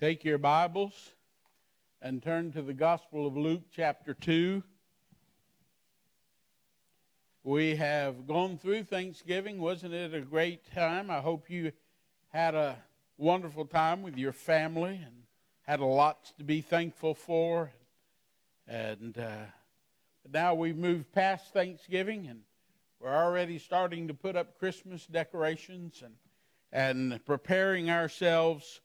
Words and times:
Take 0.00 0.24
your 0.24 0.38
Bibles 0.38 1.10
and 2.00 2.22
turn 2.22 2.52
to 2.52 2.62
the 2.62 2.72
Gospel 2.72 3.26
of 3.26 3.36
Luke, 3.36 3.64
chapter 3.74 4.14
2. 4.14 4.62
We 7.42 7.74
have 7.74 8.24
gone 8.28 8.58
through 8.58 8.84
Thanksgiving. 8.84 9.58
Wasn't 9.58 9.92
it 9.92 10.14
a 10.14 10.20
great 10.20 10.72
time? 10.72 11.10
I 11.10 11.18
hope 11.18 11.50
you 11.50 11.72
had 12.28 12.54
a 12.54 12.76
wonderful 13.16 13.64
time 13.64 14.02
with 14.02 14.16
your 14.16 14.30
family 14.30 15.00
and 15.04 15.24
had 15.62 15.80
a 15.80 15.84
lot 15.84 16.30
to 16.38 16.44
be 16.44 16.60
thankful 16.60 17.14
for. 17.14 17.72
And 18.68 19.18
uh, 19.18 19.46
now 20.32 20.54
we've 20.54 20.78
moved 20.78 21.10
past 21.10 21.52
Thanksgiving 21.52 22.28
and 22.28 22.42
we're 23.00 23.16
already 23.16 23.58
starting 23.58 24.06
to 24.06 24.14
put 24.14 24.36
up 24.36 24.60
Christmas 24.60 25.04
decorations 25.06 26.04
and, 26.04 26.14
and 26.70 27.26
preparing 27.26 27.90
ourselves 27.90 28.80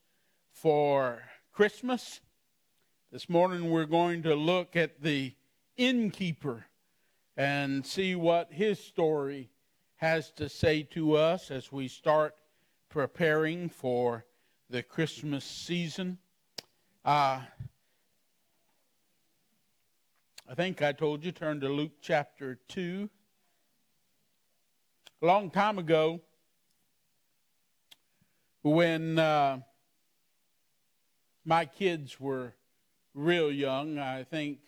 for 0.54 1.20
Christmas. 1.52 2.20
This 3.10 3.28
morning 3.28 3.70
we're 3.70 3.84
going 3.84 4.22
to 4.22 4.34
look 4.34 4.76
at 4.76 5.02
the 5.02 5.34
innkeeper 5.76 6.64
and 7.36 7.84
see 7.84 8.14
what 8.14 8.52
his 8.52 8.78
story 8.78 9.50
has 9.96 10.30
to 10.30 10.48
say 10.48 10.84
to 10.84 11.16
us 11.16 11.50
as 11.50 11.72
we 11.72 11.88
start 11.88 12.34
preparing 12.88 13.68
for 13.68 14.24
the 14.70 14.82
Christmas 14.82 15.44
season. 15.44 16.18
Uh, 17.04 17.40
I 20.48 20.54
think 20.54 20.80
I 20.82 20.92
told 20.92 21.24
you, 21.24 21.32
turn 21.32 21.60
to 21.60 21.68
Luke 21.68 21.92
chapter 22.00 22.60
2. 22.68 23.10
A 25.20 25.26
long 25.26 25.50
time 25.50 25.78
ago, 25.78 26.20
when 28.62 29.18
uh, 29.18 29.58
my 31.44 31.66
kids 31.66 32.18
were 32.18 32.54
real 33.14 33.52
young. 33.52 33.98
I 33.98 34.24
think 34.24 34.58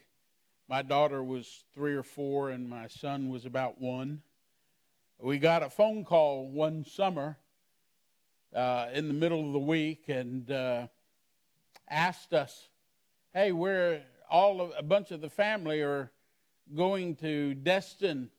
my 0.69 0.83
daughter 0.83 1.23
was 1.23 1.65
three 1.75 1.95
or 1.95 2.03
four 2.03 2.51
and 2.51 2.69
my 2.69 2.87
son 2.89 3.31
was 3.31 3.47
about 3.47 3.81
one. 3.81 4.23
We 5.19 5.39
got 5.39 5.63
a 5.63 5.71
phone 5.71 6.05
call 6.05 6.49
one 6.49 6.85
summer 6.85 7.39
uh, 8.55 8.89
in 8.93 9.09
the 9.09 9.15
middle 9.15 9.47
of 9.47 9.53
the 9.53 9.59
week 9.59 10.05
and 10.09 10.51
uh, 10.51 10.89
asked 11.89 12.35
us, 12.35 12.69
"Hey, 13.33 13.53
we're 13.53 14.03
all 14.29 14.61
of, 14.61 14.73
a 14.77 14.83
bunch 14.83 15.11
of 15.13 15.23
the 15.23 15.31
family 15.31 15.81
are 15.81 16.11
going 16.75 17.17
to 17.17 17.55
Destin, 17.55 18.31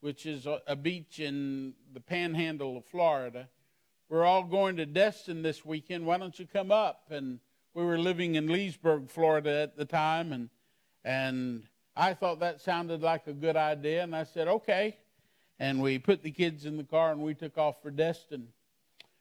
which 0.00 0.26
is 0.26 0.46
a, 0.46 0.60
a 0.68 0.76
beach 0.76 1.18
in 1.18 1.74
the 1.92 2.00
Panhandle 2.00 2.76
of 2.76 2.84
Florida. 2.84 3.48
We're 4.08 4.24
all 4.24 4.44
going 4.44 4.76
to 4.76 4.86
Destin 4.86 5.42
this 5.42 5.64
weekend. 5.64 6.06
Why 6.06 6.18
don't 6.18 6.38
you 6.38 6.46
come 6.46 6.70
up 6.70 7.06
and?" 7.10 7.40
We 7.74 7.84
were 7.84 7.98
living 7.98 8.34
in 8.34 8.48
Leesburg, 8.48 9.08
Florida 9.08 9.62
at 9.62 9.76
the 9.76 9.84
time, 9.84 10.32
and 10.32 10.48
and 11.04 11.64
I 11.96 12.14
thought 12.14 12.40
that 12.40 12.60
sounded 12.60 13.02
like 13.02 13.26
a 13.26 13.32
good 13.32 13.56
idea, 13.56 14.02
and 14.02 14.14
I 14.14 14.24
said 14.24 14.48
okay, 14.48 14.96
and 15.58 15.80
we 15.80 15.98
put 15.98 16.22
the 16.22 16.30
kids 16.30 16.64
in 16.64 16.76
the 16.76 16.84
car 16.84 17.12
and 17.12 17.22
we 17.22 17.34
took 17.34 17.58
off 17.58 17.82
for 17.82 17.90
Destin. 17.90 18.48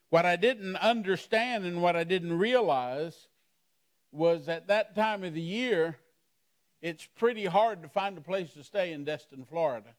What 0.09 0.25
I 0.25 0.37
didn't 0.37 0.77
understand 0.77 1.65
and 1.65 1.81
what 1.81 1.95
I 1.95 2.03
didn't 2.03 2.37
realize 2.37 3.27
was 4.11 4.49
at 4.49 4.67
that 4.67 4.95
time 4.95 5.23
of 5.23 5.33
the 5.33 5.41
year, 5.41 5.97
it's 6.81 7.05
pretty 7.05 7.45
hard 7.45 7.83
to 7.83 7.89
find 7.89 8.17
a 8.17 8.21
place 8.21 8.53
to 8.53 8.63
stay 8.63 8.93
in 8.93 9.03
Destin, 9.03 9.45
Florida. 9.45 9.89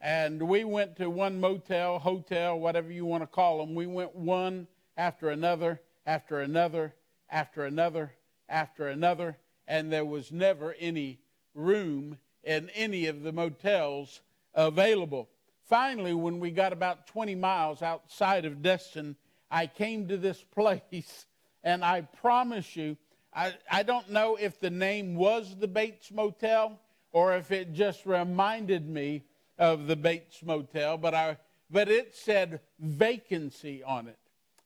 And 0.00 0.40
we 0.48 0.64
went 0.64 0.96
to 0.96 1.10
one 1.10 1.40
motel, 1.40 1.98
hotel, 1.98 2.58
whatever 2.58 2.90
you 2.90 3.04
want 3.04 3.24
to 3.24 3.26
call 3.26 3.58
them. 3.58 3.74
We 3.74 3.86
went 3.86 4.14
one 4.14 4.68
after 4.96 5.28
another, 5.28 5.80
after 6.06 6.40
another, 6.40 6.94
after 7.30 7.64
another 7.64 8.12
after 8.48 8.88
another, 8.88 9.36
and 9.66 9.92
there 9.92 10.04
was 10.04 10.32
never 10.32 10.74
any 10.78 11.20
room 11.54 12.18
in 12.42 12.70
any 12.70 13.06
of 13.06 13.22
the 13.22 13.32
motels 13.32 14.20
available. 14.54 15.28
Finally, 15.68 16.14
when 16.14 16.40
we 16.40 16.50
got 16.50 16.72
about 16.72 17.06
20 17.08 17.34
miles 17.34 17.82
outside 17.82 18.44
of 18.44 18.62
Destin, 18.62 19.16
I 19.50 19.66
came 19.66 20.08
to 20.08 20.16
this 20.16 20.42
place, 20.54 21.26
and 21.62 21.84
I 21.84 22.02
promise 22.02 22.76
you, 22.76 22.96
I, 23.34 23.54
I 23.70 23.82
don't 23.82 24.10
know 24.10 24.36
if 24.36 24.58
the 24.58 24.70
name 24.70 25.14
was 25.14 25.54
the 25.58 25.68
Bates 25.68 26.10
Motel 26.10 26.80
or 27.12 27.36
if 27.36 27.50
it 27.50 27.72
just 27.72 28.06
reminded 28.06 28.88
me 28.88 29.24
of 29.58 29.86
the 29.86 29.96
Bates 29.96 30.42
Motel, 30.42 30.96
but 30.96 31.14
I 31.14 31.36
but 31.70 31.90
it 31.90 32.14
said 32.14 32.60
vacancy 32.78 33.82
on 33.82 34.08
it, 34.08 34.18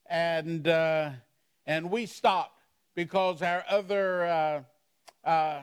and 0.05 0.65
uh, 0.67 1.09
and 1.65 1.91
we 1.91 2.05
stopped 2.05 2.52
because 2.95 3.41
our 3.41 3.63
other 3.69 4.25
uh, 4.25 5.27
uh, 5.27 5.61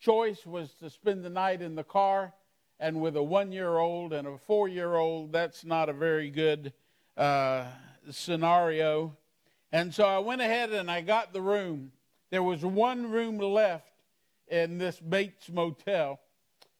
choice 0.00 0.44
was 0.44 0.72
to 0.80 0.90
spend 0.90 1.24
the 1.24 1.30
night 1.30 1.62
in 1.62 1.74
the 1.74 1.84
car. 1.84 2.32
And 2.78 3.00
with 3.00 3.16
a 3.16 3.22
one 3.22 3.52
year 3.52 3.78
old 3.78 4.12
and 4.12 4.26
a 4.28 4.38
four 4.46 4.68
year 4.68 4.96
old, 4.96 5.32
that's 5.32 5.64
not 5.64 5.88
a 5.88 5.92
very 5.92 6.30
good 6.30 6.72
uh, 7.16 7.64
scenario. 8.10 9.16
And 9.72 9.94
so 9.94 10.04
I 10.04 10.18
went 10.18 10.40
ahead 10.40 10.72
and 10.72 10.90
I 10.90 11.00
got 11.00 11.32
the 11.32 11.40
room. 11.40 11.92
There 12.30 12.42
was 12.42 12.64
one 12.64 13.10
room 13.10 13.38
left 13.38 13.92
in 14.48 14.78
this 14.78 15.00
Bates 15.00 15.48
Motel. 15.48 16.20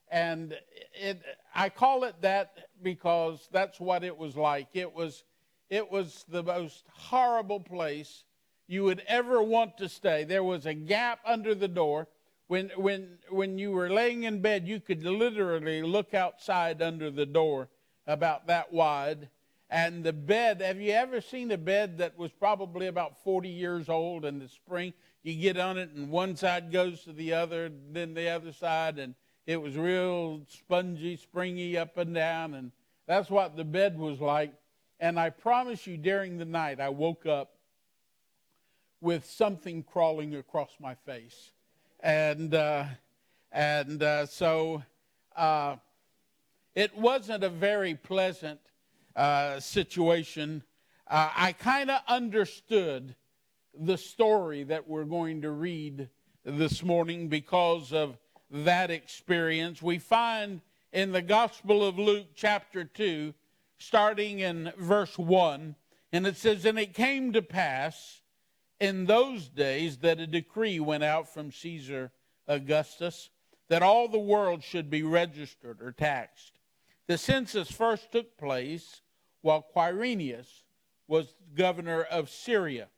And 0.09 0.57
it, 0.95 1.23
I 1.55 1.69
call 1.69 2.05
it 2.05 2.15
that 2.21 2.69
because 2.83 3.49
that's 3.51 3.81
what 3.81 4.05
it 4.05 4.17
was 4.17 4.37
like. 4.37 4.69
It 4.75 4.93
was, 4.93 5.25
it 5.71 5.91
was 5.91 6.25
the 6.29 6.43
most 6.43 6.85
horrible 6.93 7.59
place 7.59 8.25
you 8.67 8.85
would 8.85 9.03
ever 9.07 9.43
want 9.43 9.79
to 9.79 9.89
stay. 9.89 10.25
There 10.25 10.45
was 10.45 10.67
a 10.67 10.75
gap 10.75 11.21
under 11.25 11.55
the 11.55 11.69
door. 11.69 12.09
When, 12.49 12.71
when, 12.77 13.19
when 13.29 13.59
you 13.59 13.73
were 13.73 13.91
laying 13.91 14.25
in 14.25 14.41
bed, 14.41 14.69
you 14.69 14.81
could 14.81 15.05
literally 15.05 15.83
look 15.83 16.15
outside 16.15 16.81
under 16.81 17.11
the 17.11 17.27
door 17.27 17.69
about 18.07 18.47
that 18.47 18.73
wide. 18.73 19.29
And 19.69 20.05
the 20.05 20.13
bed, 20.13 20.61
have 20.61 20.81
you 20.81 20.93
ever 20.93 21.21
seen 21.21 21.51
a 21.51 21.59
bed 21.59 21.99
that 21.99 22.17
was 22.17 22.31
probably 22.31 22.87
about 22.87 23.23
40 23.25 23.49
years 23.49 23.89
old 23.89 24.25
in 24.25 24.39
the 24.39 24.49
spring? 24.49 24.93
You 25.25 25.35
get 25.35 25.59
on 25.59 25.77
it 25.77 25.91
and 25.91 26.09
one 26.09 26.37
side 26.37 26.71
goes 26.71 27.03
to 27.03 27.13
the 27.13 27.33
other, 27.33 27.73
then 27.91 28.15
the 28.15 28.29
other 28.29 28.53
side, 28.53 28.99
and 29.01 29.17
it 29.45 29.61
was 29.61 29.77
real 29.77 30.43
spongy, 30.49 31.17
springy 31.17 31.77
up 31.77 31.97
and 31.97 32.15
down. 32.15 32.55
And 32.55 32.71
that's 33.09 33.29
what 33.29 33.57
the 33.57 33.65
bed 33.65 33.99
was 33.99 34.21
like. 34.21 34.53
And 35.01 35.19
I 35.19 35.31
promise 35.31 35.85
you, 35.87 35.97
during 35.97 36.39
the 36.39 36.45
night, 36.45 36.81
I 36.81 36.89
woke 36.89 37.27
up 37.27 37.56
with 39.07 39.25
something 39.25 39.85
crawling 39.85 40.35
across 40.35 40.71
my 40.81 40.93
face. 40.93 41.53
And, 42.01 42.53
uh, 42.53 42.87
and 43.53 44.03
uh, 44.03 44.27
so 44.27 44.83
uh, 45.37 45.77
it 46.75 46.99
wasn't 46.99 47.45
a 47.45 47.49
very 47.49 47.95
pleasant 47.95 48.59
uh, 49.15 49.61
situation. 49.61 50.65
Uh, 51.07 51.31
I 51.37 51.53
kind 51.53 51.89
of 51.89 52.01
understood 52.09 53.15
the 53.79 53.97
story 53.97 54.65
that 54.65 54.89
we're 54.89 55.05
going 55.05 55.43
to 55.43 55.53
read 55.53 56.09
this 56.45 56.83
morning 56.83 57.29
because 57.29 57.93
of 57.93 58.19
that 58.51 58.91
experience. 58.91 59.81
We 59.81 60.01
find 60.01 60.61
in 60.93 61.13
the 61.13 61.23
Gospel 61.23 61.87
of 61.87 61.97
Luke, 61.97 62.27
chapter 62.35 62.83
2, 62.83 63.33
starting 63.79 64.41
in 64.41 64.73
verse 64.77 65.17
1, 65.17 65.77
and 66.13 66.27
it 66.27 66.37
says, 66.37 66.65
And 66.65 66.77
it 66.77 66.93
came 66.93 67.33
to 67.35 67.43
pass 67.43 68.23
in 68.81 69.07
those 69.07 69.49
days 69.49 69.99
that 69.99 70.21
a 70.21 70.27
decree 70.27 70.81
went 70.81 71.05
out 71.05 71.33
from 71.33 71.51
Caesar 71.51 72.13
Augustus 72.47 73.31
that 73.69 73.83
all 73.83 74.09
the 74.09 74.19
world 74.19 74.63
should 74.63 74.91
be 74.91 75.03
registered 75.03 75.83
or 75.83 75.93
taxed. 75.93 76.53
The 77.07 77.19
census 77.19 77.71
first 77.71 78.13
took 78.13 78.37
place 78.37 79.01
while 79.41 79.67
Quirinius 79.75 80.63
was 81.09 81.35
governor 81.55 82.03
of 82.03 82.31
Syria. 82.31 82.89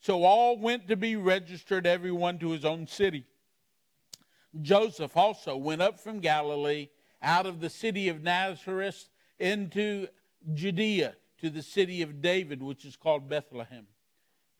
So 0.00 0.24
all 0.24 0.56
went 0.56 0.88
to 0.88 0.96
be 0.96 1.16
registered, 1.16 1.86
everyone 1.86 2.38
to 2.38 2.50
his 2.50 2.64
own 2.64 2.86
city. 2.86 3.26
Joseph 4.60 5.16
also 5.16 5.56
went 5.56 5.82
up 5.82 6.00
from 6.00 6.20
Galilee 6.20 6.88
out 7.22 7.46
of 7.46 7.60
the 7.60 7.70
city 7.70 8.08
of 8.08 8.22
Nazareth 8.22 9.08
into 9.38 10.08
Judea 10.54 11.14
to 11.40 11.50
the 11.50 11.62
city 11.62 12.02
of 12.02 12.20
David, 12.20 12.62
which 12.62 12.84
is 12.84 12.96
called 12.96 13.28
Bethlehem 13.28 13.86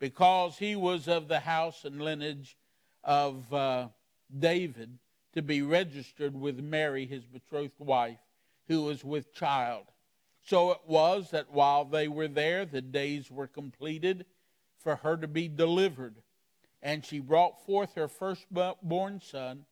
because 0.01 0.59
he 0.59 0.75
was 0.75 1.07
of 1.07 1.29
the 1.29 1.41
house 1.41 1.85
and 1.85 2.03
lineage 2.03 2.57
of 3.05 3.53
uh, 3.53 3.89
David 4.37 4.99
to 5.35 5.43
be 5.43 5.63
registered 5.63 6.35
with 6.35 6.59
Mary, 6.59 7.07
his 7.07 7.25
betrothed 7.25 7.79
wife, 7.79 8.19
who 8.67 8.83
was 8.83 9.05
with 9.05 9.33
child. 9.33 9.85
So 10.43 10.73
it 10.73 10.81
was 10.87 11.31
that 11.31 11.53
while 11.53 11.85
they 11.85 12.09
were 12.09 12.29
there, 12.29 12.65
the 12.65 12.81
days 12.81 13.31
were 13.31 13.47
completed 13.47 14.25
for 14.79 14.97
her 14.97 15.17
to 15.19 15.29
be 15.29 15.47
delivered. 15.47 16.17
And 16.83 17.05
she 17.05 17.21
brought 17.21 17.65
forth 17.67 17.95
her 17.95 18.09
firstborn 18.09 19.21
son 19.21 19.67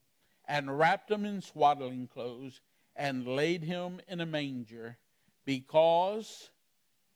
and 0.47 0.79
wrapped 0.79 1.11
him 1.11 1.25
in 1.25 1.41
swaddling 1.41 2.07
clothes 2.07 2.61
and 2.95 3.27
laid 3.27 3.63
him 3.63 4.01
in 4.07 4.21
a 4.21 4.27
manger 4.27 4.99
because 5.47 6.51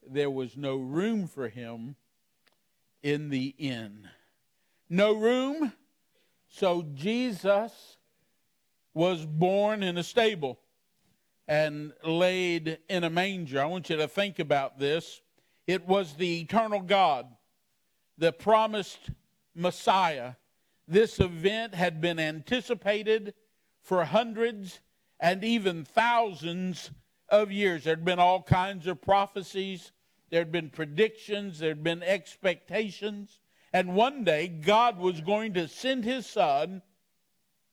there 0.08 0.30
was 0.30 0.56
no 0.56 0.76
room 0.76 1.26
for 1.28 1.48
him 1.48 1.94
in 3.02 3.28
the 3.30 3.54
inn. 3.58 4.08
No 4.88 5.12
room, 5.12 5.72
so 6.48 6.84
Jesus 6.94 7.96
was 8.94 9.24
born 9.24 9.82
in 9.82 9.96
a 9.96 10.02
stable 10.02 10.58
and 11.48 11.92
laid 12.04 12.78
in 12.88 13.04
a 13.04 13.10
manger. 13.10 13.60
I 13.60 13.66
want 13.66 13.90
you 13.90 13.96
to 13.96 14.08
think 14.08 14.38
about 14.38 14.78
this. 14.78 15.20
It 15.66 15.86
was 15.86 16.14
the 16.14 16.40
eternal 16.40 16.80
God, 16.80 17.26
the 18.18 18.32
promised 18.32 19.10
Messiah. 19.54 20.34
This 20.86 21.20
event 21.20 21.74
had 21.74 22.00
been 22.00 22.18
anticipated 22.18 23.34
for 23.80 24.04
hundreds 24.04 24.80
and 25.20 25.42
even 25.44 25.84
thousands 25.84 26.90
of 27.28 27.50
years. 27.50 27.84
There 27.84 27.94
had 27.94 28.04
been 28.04 28.18
all 28.18 28.42
kinds 28.42 28.86
of 28.86 29.00
prophecies, 29.00 29.92
there 30.32 30.40
had 30.40 30.50
been 30.50 30.70
predictions, 30.70 31.58
there 31.58 31.68
had 31.68 31.84
been 31.84 32.02
expectations. 32.02 33.38
And 33.70 33.94
one 33.94 34.24
day, 34.24 34.48
God 34.48 34.98
was 34.98 35.20
going 35.20 35.52
to 35.52 35.68
send 35.68 36.04
his 36.04 36.24
son, 36.24 36.80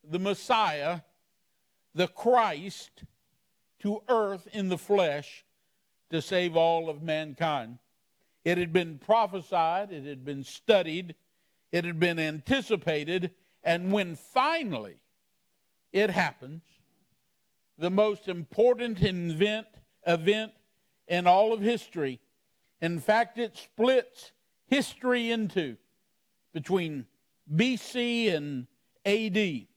the 0.04 0.20
Messiah, 0.20 1.00
the 1.96 2.08
Christ, 2.08 3.06
to 3.80 4.04
earth 4.10 4.46
in 4.52 4.68
the 4.68 4.78
flesh 4.78 5.46
to 6.10 6.22
save 6.22 6.58
all 6.58 6.90
of 6.90 7.02
mankind. 7.02 7.80
It 8.44 8.58
had 8.58 8.74
been 8.74 8.98
prophesied, 8.98 9.94
it 9.94 10.06
had 10.06 10.26
been 10.26 10.44
studied, 10.44 11.16
it 11.72 11.86
had 11.86 11.98
been 11.98 12.20
anticipated, 12.20 13.32
and 13.64 13.90
when 13.90 14.18
finally 14.18 14.98
it 15.94 16.10
happens, 16.10 16.64
the 17.78 17.90
most 17.90 18.28
important 18.28 19.02
event, 19.02 19.68
event 20.06 20.52
in 21.08 21.26
all 21.26 21.54
of 21.54 21.62
history. 21.62 22.20
In 22.82 23.00
fact, 23.00 23.38
it 23.38 23.58
splits 23.58 24.32
history 24.68 25.32
into 25.32 25.78
between 26.54 27.06
BC 27.54 28.34
and 28.34 28.68
AD. 29.06 29.68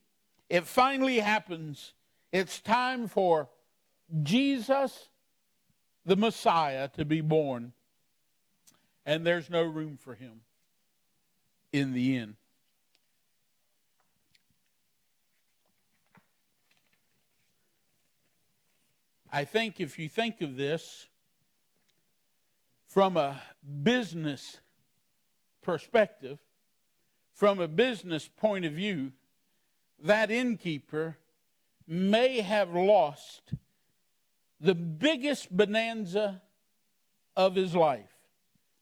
It 0.49 0.65
finally 0.65 1.19
happens. 1.19 1.93
It's 2.31 2.59
time 2.59 3.07
for 3.07 3.49
Jesus, 4.21 5.09
the 6.05 6.15
Messiah, 6.15 6.87
to 6.89 7.05
be 7.05 7.21
born. 7.21 7.73
And 9.05 9.25
there's 9.25 9.49
no 9.49 9.63
room 9.63 9.97
for 9.97 10.15
him 10.15 10.41
in 11.73 11.93
the 11.93 12.17
inn. 12.17 12.35
I 19.31 19.45
think 19.45 19.79
if 19.79 19.97
you 19.97 20.07
think 20.07 20.41
of 20.41 20.55
this 20.55 21.07
from 22.93 23.17
a 23.17 23.41
business 23.81 24.59
perspective, 25.63 26.37
from 27.33 27.59
a 27.59 27.67
business 27.67 28.27
point 28.37 28.65
of 28.65 28.73
view, 28.73 29.11
that 30.03 30.29
innkeeper 30.29 31.17
may 31.87 32.39
have 32.41 32.75
lost 32.75 33.55
the 34.61 34.75
biggest 34.75 35.49
bonanza 35.49 36.39
of 37.35 37.55
his 37.55 37.75
life, 37.75 38.13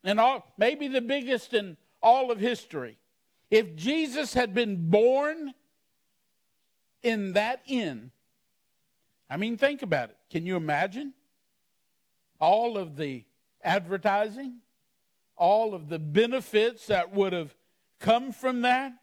and 0.03 0.19
all, 0.19 0.45
maybe 0.57 0.89
the 0.89 0.99
biggest 0.99 1.53
in 1.53 1.77
all 2.03 2.31
of 2.31 2.39
history. 2.39 2.97
If 3.49 3.77
Jesus 3.77 4.33
had 4.33 4.53
been 4.53 4.89
born 4.89 5.53
in 7.01 7.31
that 7.31 7.61
inn, 7.65 8.11
I 9.29 9.37
mean, 9.37 9.55
think 9.55 9.83
about 9.83 10.09
it. 10.09 10.17
Can 10.29 10.45
you 10.45 10.57
imagine 10.57 11.13
all 12.41 12.77
of 12.77 12.97
the 12.97 13.23
advertising, 13.63 14.57
all 15.35 15.73
of 15.73 15.89
the 15.89 15.99
benefits 15.99 16.87
that 16.87 17.13
would 17.13 17.33
have 17.33 17.55
come 17.99 18.31
from 18.31 18.61
that? 18.61 18.93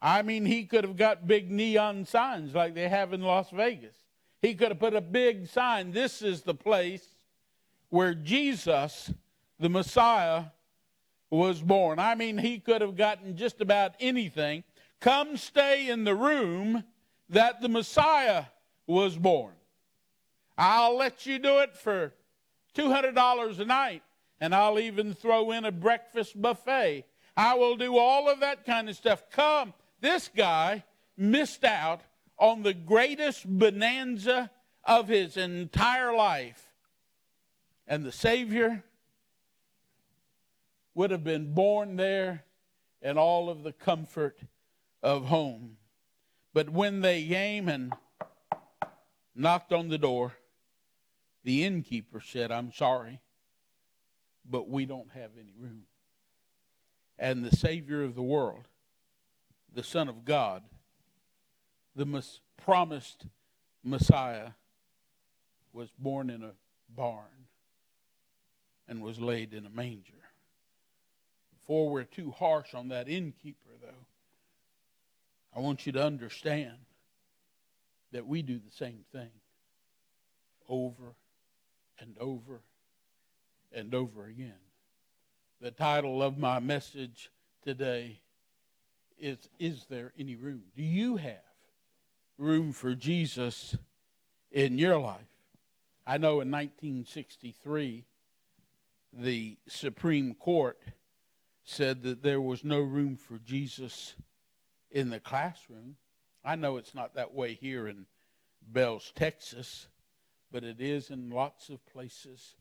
I 0.00 0.22
mean, 0.22 0.44
he 0.44 0.64
could 0.64 0.84
have 0.84 0.96
got 0.96 1.26
big 1.26 1.50
neon 1.50 2.04
signs 2.04 2.54
like 2.54 2.74
they 2.74 2.88
have 2.88 3.12
in 3.12 3.22
Las 3.22 3.50
Vegas. 3.50 3.96
He 4.42 4.54
could 4.54 4.68
have 4.68 4.78
put 4.78 4.94
a 4.94 5.00
big 5.00 5.48
sign 5.48 5.92
this 5.92 6.22
is 6.22 6.42
the 6.42 6.54
place 6.54 7.16
where 7.88 8.14
Jesus, 8.14 9.12
the 9.58 9.68
Messiah, 9.68 10.44
was 11.30 11.60
born. 11.60 11.98
I 11.98 12.14
mean, 12.14 12.38
he 12.38 12.58
could 12.58 12.80
have 12.80 12.96
gotten 12.96 13.36
just 13.36 13.60
about 13.60 13.94
anything. 13.98 14.64
Come 15.00 15.36
stay 15.36 15.88
in 15.88 16.04
the 16.04 16.14
room 16.14 16.84
that 17.28 17.60
the 17.60 17.68
Messiah 17.68 18.44
was 18.86 19.16
born. 19.16 19.52
I'll 20.56 20.96
let 20.96 21.26
you 21.26 21.38
do 21.38 21.58
it 21.58 21.76
for 21.76 22.14
$200 22.76 23.58
a 23.58 23.64
night, 23.64 24.02
and 24.40 24.54
I'll 24.54 24.78
even 24.78 25.14
throw 25.14 25.50
in 25.50 25.64
a 25.64 25.72
breakfast 25.72 26.40
buffet. 26.40 27.04
I 27.36 27.54
will 27.54 27.76
do 27.76 27.96
all 27.96 28.28
of 28.28 28.40
that 28.40 28.64
kind 28.64 28.88
of 28.88 28.96
stuff. 28.96 29.24
Come. 29.30 29.74
This 30.00 30.28
guy 30.34 30.84
missed 31.16 31.64
out 31.64 32.02
on 32.38 32.62
the 32.62 32.74
greatest 32.74 33.46
bonanza 33.46 34.50
of 34.84 35.08
his 35.08 35.36
entire 35.36 36.14
life. 36.14 36.72
And 37.86 38.04
the 38.04 38.12
Savior 38.12 38.84
would 40.94 41.10
have 41.10 41.24
been 41.24 41.54
born 41.54 41.96
there 41.96 42.44
in 43.02 43.18
all 43.18 43.48
of 43.48 43.62
the 43.62 43.72
comfort 43.72 44.38
of 45.02 45.26
home. 45.26 45.76
But 46.52 46.70
when 46.70 47.00
they 47.00 47.26
came 47.26 47.68
and 47.68 47.92
knocked 49.36 49.72
on 49.72 49.88
the 49.88 49.98
door. 49.98 50.32
The 51.46 51.62
innkeeper 51.62 52.20
said, 52.20 52.50
I'm 52.50 52.72
sorry, 52.72 53.20
but 54.50 54.68
we 54.68 54.84
don't 54.84 55.12
have 55.14 55.30
any 55.40 55.54
room. 55.56 55.84
And 57.20 57.44
the 57.44 57.54
Savior 57.54 58.02
of 58.02 58.16
the 58.16 58.22
world, 58.22 58.66
the 59.72 59.84
Son 59.84 60.08
of 60.08 60.24
God, 60.24 60.64
the 61.94 62.04
mis- 62.04 62.40
promised 62.56 63.26
Messiah, 63.84 64.50
was 65.72 65.88
born 65.96 66.30
in 66.30 66.42
a 66.42 66.50
barn 66.88 67.46
and 68.88 69.00
was 69.00 69.20
laid 69.20 69.54
in 69.54 69.66
a 69.66 69.70
manger. 69.70 70.24
Before 71.60 71.88
we're 71.88 72.02
too 72.02 72.32
harsh 72.32 72.74
on 72.74 72.88
that 72.88 73.08
innkeeper, 73.08 73.70
though, 73.80 74.04
I 75.54 75.60
want 75.60 75.86
you 75.86 75.92
to 75.92 76.02
understand 76.02 76.78
that 78.10 78.26
we 78.26 78.42
do 78.42 78.58
the 78.58 78.74
same 78.74 79.04
thing 79.12 79.30
over 80.68 81.14
and 82.00 82.16
over 82.18 82.60
and 83.72 83.94
over 83.94 84.26
again. 84.26 84.52
The 85.60 85.70
title 85.70 86.22
of 86.22 86.38
my 86.38 86.58
message 86.60 87.30
today 87.62 88.20
is 89.18 89.48
Is 89.58 89.86
there 89.88 90.12
any 90.18 90.36
room? 90.36 90.62
Do 90.74 90.82
you 90.82 91.16
have 91.16 91.38
room 92.38 92.72
for 92.72 92.94
Jesus 92.94 93.76
in 94.50 94.78
your 94.78 94.98
life? 94.98 95.20
I 96.06 96.18
know 96.18 96.40
in 96.40 96.50
1963, 96.50 98.04
the 99.12 99.56
Supreme 99.66 100.34
Court 100.34 100.78
said 101.64 102.02
that 102.02 102.22
there 102.22 102.40
was 102.40 102.62
no 102.62 102.80
room 102.80 103.16
for 103.16 103.38
Jesus 103.38 104.14
in 104.90 105.10
the 105.10 105.18
classroom. 105.18 105.96
I 106.44 106.54
know 106.54 106.76
it's 106.76 106.94
not 106.94 107.14
that 107.14 107.34
way 107.34 107.54
here 107.54 107.88
in 107.88 108.06
Bells, 108.62 109.12
Texas, 109.16 109.88
but 110.52 110.64
it 110.64 110.80
is 110.80 111.10
in 111.10 111.30
lots 111.30 111.68
of 111.68 111.84
places 111.86 112.54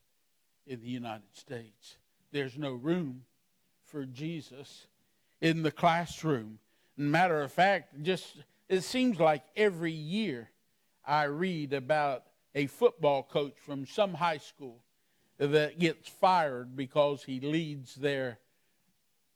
in 0.68 0.82
the 0.82 0.88
United 0.88 1.34
States. 1.34 1.98
There's 2.32 2.58
no 2.58 2.74
room 2.74 3.22
for 3.86 4.06
Jesus 4.06 4.88
in 5.42 5.64
the 5.64 5.72
classroom. 5.72 6.60
Matter 6.98 7.42
of 7.42 7.52
fact, 7.52 8.02
just 8.02 8.38
it 8.68 8.82
seems 8.82 9.20
like 9.20 9.44
every 9.56 9.92
year 9.92 10.50
I 11.06 11.24
read 11.24 11.74
about 11.74 12.24
a 12.56 12.68
football 12.68 13.24
coach 13.24 13.56
from 13.58 13.86
some 13.86 14.14
high 14.14 14.40
school 14.40 14.80
that 15.38 15.78
gets 15.78 16.08
fired 16.08 16.76
because 16.76 17.24
he 17.24 17.40
leads 17.40 17.96
their 17.96 18.40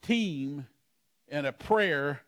team 0.01 0.65
in 1.27 1.45
a 1.45 1.51
prayer 1.51 2.21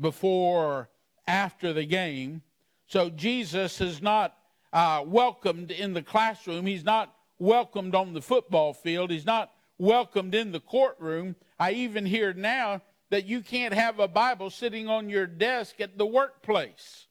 before 0.00 0.88
after 1.26 1.72
the 1.72 1.84
game. 1.84 2.42
So 2.86 3.10
Jesus 3.10 3.80
is 3.80 4.02
not 4.02 4.34
uh, 4.72 5.04
welcomed 5.06 5.70
in 5.70 5.92
the 5.92 6.02
classroom. 6.02 6.66
He's 6.66 6.84
not 6.84 7.14
welcomed 7.38 7.94
on 7.94 8.14
the 8.14 8.22
football 8.22 8.72
field. 8.72 9.10
He's 9.10 9.26
not 9.26 9.52
welcomed 9.78 10.34
in 10.34 10.52
the 10.52 10.60
courtroom. 10.60 11.36
I 11.58 11.72
even 11.72 12.06
hear 12.06 12.32
now 12.32 12.82
that 13.10 13.26
you 13.26 13.42
can't 13.42 13.74
have 13.74 13.98
a 13.98 14.08
Bible 14.08 14.48
sitting 14.48 14.88
on 14.88 15.10
your 15.10 15.26
desk 15.26 15.80
at 15.80 15.98
the 15.98 16.06
workplace. 16.06 17.06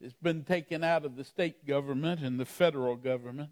It's 0.00 0.14
been 0.20 0.44
taken 0.44 0.84
out 0.84 1.06
of 1.06 1.16
the 1.16 1.24
state 1.24 1.66
government 1.66 2.20
and 2.20 2.38
the 2.38 2.44
federal 2.44 2.96
government. 2.96 3.50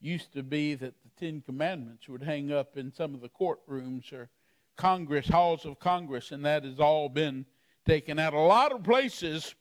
Used 0.00 0.34
to 0.34 0.42
be 0.42 0.74
that 0.74 0.94
the 1.02 1.26
Ten 1.26 1.40
Commandments 1.40 2.06
would 2.06 2.22
hang 2.22 2.52
up 2.52 2.76
in 2.76 2.92
some 2.92 3.14
of 3.14 3.22
the 3.22 3.30
courtrooms 3.30 4.12
or 4.12 4.28
Congress, 4.76 5.28
halls 5.28 5.64
of 5.64 5.78
Congress, 5.78 6.32
and 6.32 6.44
that 6.44 6.64
has 6.64 6.80
all 6.80 7.08
been 7.08 7.46
taken 7.86 8.18
out. 8.18 8.34
A 8.34 8.38
lot 8.38 8.72
of 8.72 8.82
places 8.82 9.54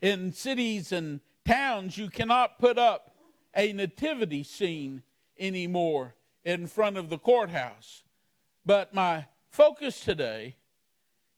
in 0.00 0.32
cities 0.32 0.92
and 0.92 1.20
towns, 1.46 1.98
you 1.98 2.08
cannot 2.08 2.58
put 2.58 2.78
up 2.78 3.10
a 3.54 3.72
nativity 3.72 4.42
scene 4.42 5.02
anymore 5.38 6.14
in 6.44 6.66
front 6.66 6.96
of 6.96 7.08
the 7.08 7.18
courthouse. 7.18 8.02
But 8.64 8.94
my 8.94 9.26
focus 9.50 10.00
today 10.00 10.56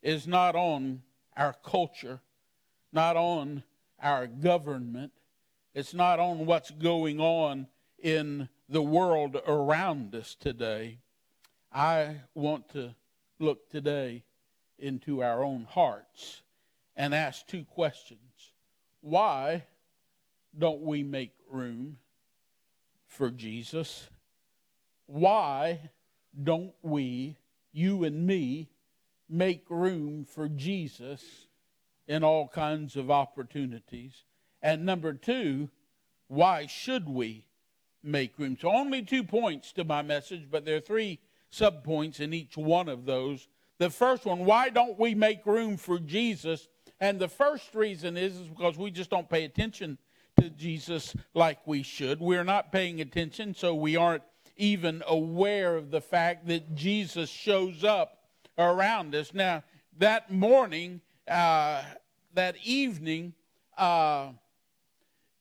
is 0.03 0.27
not 0.27 0.55
on 0.55 1.03
our 1.37 1.55
culture, 1.65 2.21
not 2.93 3.17
on 3.17 3.63
our 4.03 4.27
government, 4.27 5.13
it's 5.75 5.95
not 5.95 6.19
on 6.19 6.47
what's 6.47 6.71
going 6.71 7.21
on 7.21 7.69
in 7.99 8.49
the 8.69 8.83
world 8.83 9.37
around 9.47 10.15
us 10.15 10.35
today. 10.35 10.99
I 11.73 12.17
want 12.35 12.69
to 12.71 12.95
look 13.39 13.71
today 13.71 14.25
into 14.79 15.23
our 15.23 15.45
own 15.45 15.67
hearts 15.69 16.43
and 16.97 17.15
ask 17.15 17.47
two 17.47 17.65
questions. 17.65 18.30
Why 19.01 19.65
don't 20.57 20.83
we 20.83 21.03
make 21.03 21.33
room 21.51 21.99
for 23.07 23.31
Jesus? 23.31 24.09
Why 25.07 25.91
don't 26.43 26.73
we, 26.83 27.37
you 27.73 28.05
and 28.05 28.27
me, 28.27 28.69
make 29.29 29.65
room 29.69 30.25
for 30.25 30.49
Jesus 30.49 31.47
in 32.07 32.23
all 32.23 32.49
kinds 32.49 32.97
of 32.97 33.11
opportunities? 33.11 34.25
And 34.63 34.85
number 34.85 35.13
two, 35.13 35.71
why 36.29 36.67
should 36.67 37.09
we 37.09 37.45
make 38.03 38.39
room? 38.39 38.57
So, 38.61 38.71
only 38.71 39.03
two 39.03 39.25
points 39.25 39.73
to 39.73 39.85
my 39.85 40.03
message, 40.03 40.47
but 40.51 40.65
there 40.65 40.77
are 40.77 40.81
three 40.81 41.19
subpoints 41.53 42.21
in 42.21 42.33
each 42.33 42.57
one 42.57 42.89
of 42.89 43.05
those. 43.07 43.49
The 43.79 43.91
first 43.91 44.27
one, 44.27 44.45
why 44.45 44.69
don't 44.69 44.99
we 44.99 45.15
make 45.15 45.47
room 45.47 45.77
for 45.77 45.99
Jesus? 45.99 46.69
And 47.01 47.19
the 47.19 47.29
first 47.29 47.75
reason 47.75 48.17
is, 48.17 48.37
is 48.37 48.49
because 48.49 48.77
we 48.77 48.91
just 48.91 49.11
don't 49.11 49.29
pay 49.29 49.45
attention 49.45 49.99
to 50.39 50.51
Jesus 50.51 51.15
like 51.35 51.67
we 51.67 51.83
should. 51.83 52.21
We're 52.21 52.45
not 52.45 52.73
paying 52.73 53.01
attention, 53.01 53.55
so 53.55 53.75
we 53.75 53.97
aren't 53.97 54.23
even 54.57 55.03
aware 55.07 55.77
of 55.77 55.91
the 55.91 56.01
fact 56.01 56.47
that 56.49 56.75
Jesus 56.75 57.31
shows 57.31 57.85
up 57.85 58.19
around 58.59 59.15
us. 59.15 59.33
Now, 59.33 59.63
that 59.99 60.31
morning, 60.31 61.01
uh, 61.27 61.83
that 62.35 62.57
evening, 62.63 63.33
uh, 63.79 64.29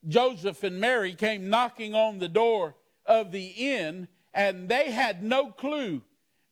Joseph 0.08 0.64
and 0.64 0.80
Mary 0.80 1.14
came 1.14 1.50
knocking 1.50 1.94
on 1.94 2.20
the 2.20 2.30
door 2.30 2.76
of 3.06 3.32
the 3.32 3.48
inn, 3.48 4.08
and 4.34 4.70
they 4.70 4.92
had 4.92 5.24
no 5.24 5.52
clue 5.52 6.02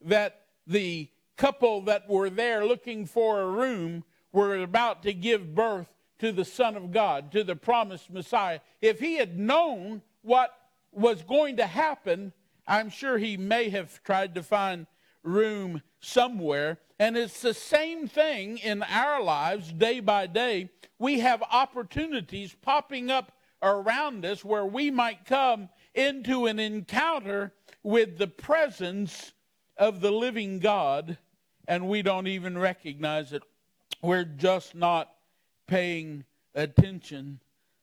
that 0.01 0.41
the 0.65 1.09
couple 1.37 1.81
that 1.81 2.09
were 2.09 2.29
there 2.29 2.65
looking 2.65 3.05
for 3.05 3.41
a 3.41 3.47
room 3.47 4.03
were 4.31 4.57
about 4.57 5.03
to 5.03 5.13
give 5.13 5.55
birth 5.55 5.87
to 6.19 6.31
the 6.31 6.45
Son 6.45 6.75
of 6.75 6.91
God, 6.91 7.31
to 7.31 7.43
the 7.43 7.55
promised 7.55 8.09
Messiah. 8.09 8.59
If 8.81 8.99
he 8.99 9.15
had 9.15 9.37
known 9.37 10.01
what 10.21 10.51
was 10.91 11.21
going 11.23 11.57
to 11.57 11.67
happen, 11.67 12.33
I'm 12.67 12.89
sure 12.89 13.17
he 13.17 13.37
may 13.37 13.69
have 13.69 14.03
tried 14.03 14.35
to 14.35 14.43
find 14.43 14.87
room 15.23 15.81
somewhere. 15.99 16.79
And 16.99 17.15
it's 17.15 17.41
the 17.41 17.53
same 17.53 18.07
thing 18.07 18.57
in 18.57 18.81
our 18.83 19.21
lives 19.21 19.71
day 19.71 19.99
by 19.99 20.27
day. 20.27 20.71
We 20.97 21.19
have 21.19 21.43
opportunities 21.43 22.55
popping 22.61 23.11
up 23.11 23.31
around 23.61 24.25
us 24.25 24.43
where 24.43 24.65
we 24.65 24.89
might 24.89 25.25
come 25.25 25.69
into 25.93 26.47
an 26.47 26.59
encounter 26.59 27.53
with 27.83 28.17
the 28.17 28.27
presence 28.27 29.33
of 29.77 30.01
the 30.01 30.11
living 30.11 30.59
God 30.59 31.17
and 31.67 31.87
we 31.87 32.01
don't 32.01 32.27
even 32.27 32.57
recognize 32.57 33.33
it. 33.33 33.43
We're 34.01 34.25
just 34.25 34.75
not 34.75 35.11
paying 35.67 36.23
attention. 36.53 37.39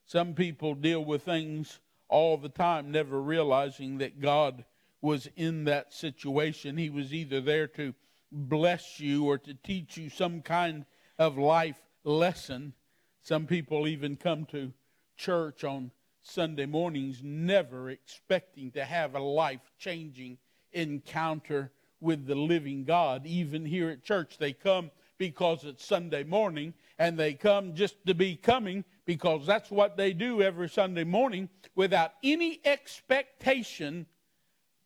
Some 0.07 0.35
people 0.35 0.75
deal 0.75 1.05
with 1.05 1.23
things 1.23 1.81
all 2.09 2.37
the 2.37 2.49
time, 2.49 2.91
never 2.91 3.21
realizing 3.21 3.99
that 3.99 4.21
God 4.21 4.65
was 5.01 5.29
in 5.37 5.65
that 5.65 5.93
situation. 5.93 6.77
He 6.77 6.91
was 6.91 7.13
either 7.13 7.41
there 7.41 7.67
to 7.69 7.95
bless 8.31 9.01
you 9.01 9.27
or 9.27 9.39
to 9.39 9.55
teach 9.55 9.97
you 9.97 10.09
some 10.09 10.41
kind 10.41 10.85
of 11.19 11.37
life 11.37 11.81
lesson. 12.05 12.75
Some 13.23 13.47
people 13.47 13.89
even 13.89 14.17
come 14.17 14.45
to 14.47 14.73
church 15.17 15.65
on 15.65 15.91
Sunday 16.23 16.67
mornings, 16.67 17.21
never 17.23 17.91
expecting 17.91 18.71
to 18.73 18.85
have 18.85 19.15
a 19.15 19.21
life 19.21 19.73
changing 19.79 20.39
encounter 20.73 21.73
with 22.01 22.27
the 22.27 22.35
living 22.35 22.85
God. 22.85 23.27
Even 23.27 23.65
here 23.67 23.91
at 23.91 24.05
church, 24.05 24.39
they 24.39 24.53
come 24.53 24.91
because 25.19 25.65
it's 25.65 25.85
Sunday 25.85 26.25
morning, 26.25 26.75
and 26.99 27.19
they 27.19 27.35
come 27.35 27.75
just 27.75 27.97
to 28.07 28.15
be 28.15 28.37
coming 28.37 28.85
because 29.05 29.47
that's 29.47 29.71
what 29.71 29.97
they 29.97 30.13
do 30.13 30.43
every 30.43 30.69
Sunday 30.69 31.05
morning 31.05 31.49
without 31.75 32.13
any 32.23 32.61
expectation 32.65 34.07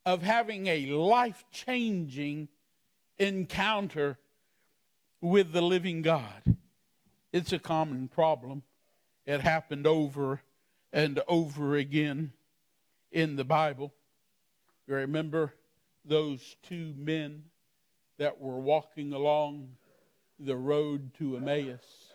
of 0.05 0.23
having 0.23 0.67
a 0.67 0.87
life 0.87 1.45
changing 1.51 2.49
encounter 3.19 4.19
with 5.21 5.53
the 5.53 5.63
living 5.63 6.03
God. 6.03 6.57
It's 7.33 7.53
a 7.53 7.59
common 7.59 8.09
problem. 8.09 8.63
It 9.27 9.41
happened 9.41 9.87
over 9.87 10.41
and 10.93 11.21
over 11.29 11.77
again 11.77 12.33
in 13.13 13.37
the 13.37 13.45
Bible. 13.45 13.93
You 14.87 14.95
remember 14.95 15.53
those 16.05 16.57
two 16.63 16.95
men 16.97 17.45
that 18.17 18.41
were 18.41 18.59
walking 18.59 19.13
along 19.13 19.69
the 20.39 20.57
road 20.57 21.15
to 21.15 21.37
Emmaus. 21.37 22.13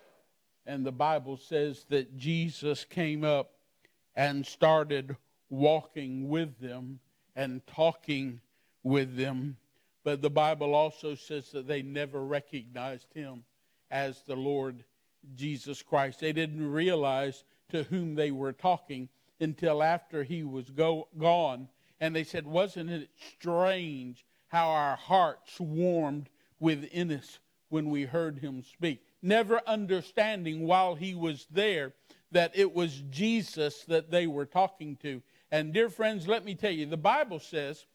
And 0.65 0.85
the 0.85 0.91
Bible 0.91 1.37
says 1.37 1.85
that 1.89 2.17
Jesus 2.17 2.85
came 2.85 3.23
up 3.23 3.51
and 4.15 4.45
started 4.45 5.15
walking 5.49 6.29
with 6.29 6.59
them 6.59 6.99
and 7.35 7.65
talking 7.67 8.39
with 8.83 9.17
them. 9.17 9.57
But 10.03 10.21
the 10.21 10.29
Bible 10.29 10.73
also 10.73 11.15
says 11.15 11.51
that 11.51 11.67
they 11.67 11.81
never 11.81 12.23
recognized 12.23 13.13
him 13.13 13.43
as 13.91 14.21
the 14.23 14.35
Lord 14.35 14.83
Jesus 15.35 15.81
Christ. 15.81 16.19
They 16.19 16.33
didn't 16.33 16.71
realize 16.71 17.43
to 17.69 17.83
whom 17.83 18.15
they 18.15 18.31
were 18.31 18.53
talking 18.53 19.09
until 19.39 19.83
after 19.83 20.23
he 20.23 20.43
was 20.43 20.69
go- 20.69 21.07
gone. 21.17 21.67
And 21.99 22.15
they 22.15 22.23
said, 22.23 22.45
Wasn't 22.45 22.89
it 22.89 23.09
strange 23.33 24.25
how 24.47 24.69
our 24.69 24.95
hearts 24.95 25.59
warmed 25.59 26.29
within 26.59 27.11
us 27.11 27.39
when 27.73 27.89
we 27.89 28.03
heard 28.03 28.37
him 28.37 28.61
speak, 28.61 29.03
never 29.23 29.59
understanding 29.65 30.67
while 30.67 30.93
he 30.93 31.15
was 31.15 31.47
there 31.49 31.91
that 32.31 32.51
it 32.53 32.71
was 32.71 33.01
Jesus 33.09 33.83
that 33.85 34.11
they 34.11 34.27
were 34.27 34.45
talking 34.45 34.95
to. 34.97 35.23
And, 35.51 35.73
dear 35.73 35.89
friends, 35.89 36.27
let 36.27 36.45
me 36.45 36.53
tell 36.53 36.71
you, 36.71 36.85
the 36.85 36.97
Bible 36.97 37.39
says 37.39 37.87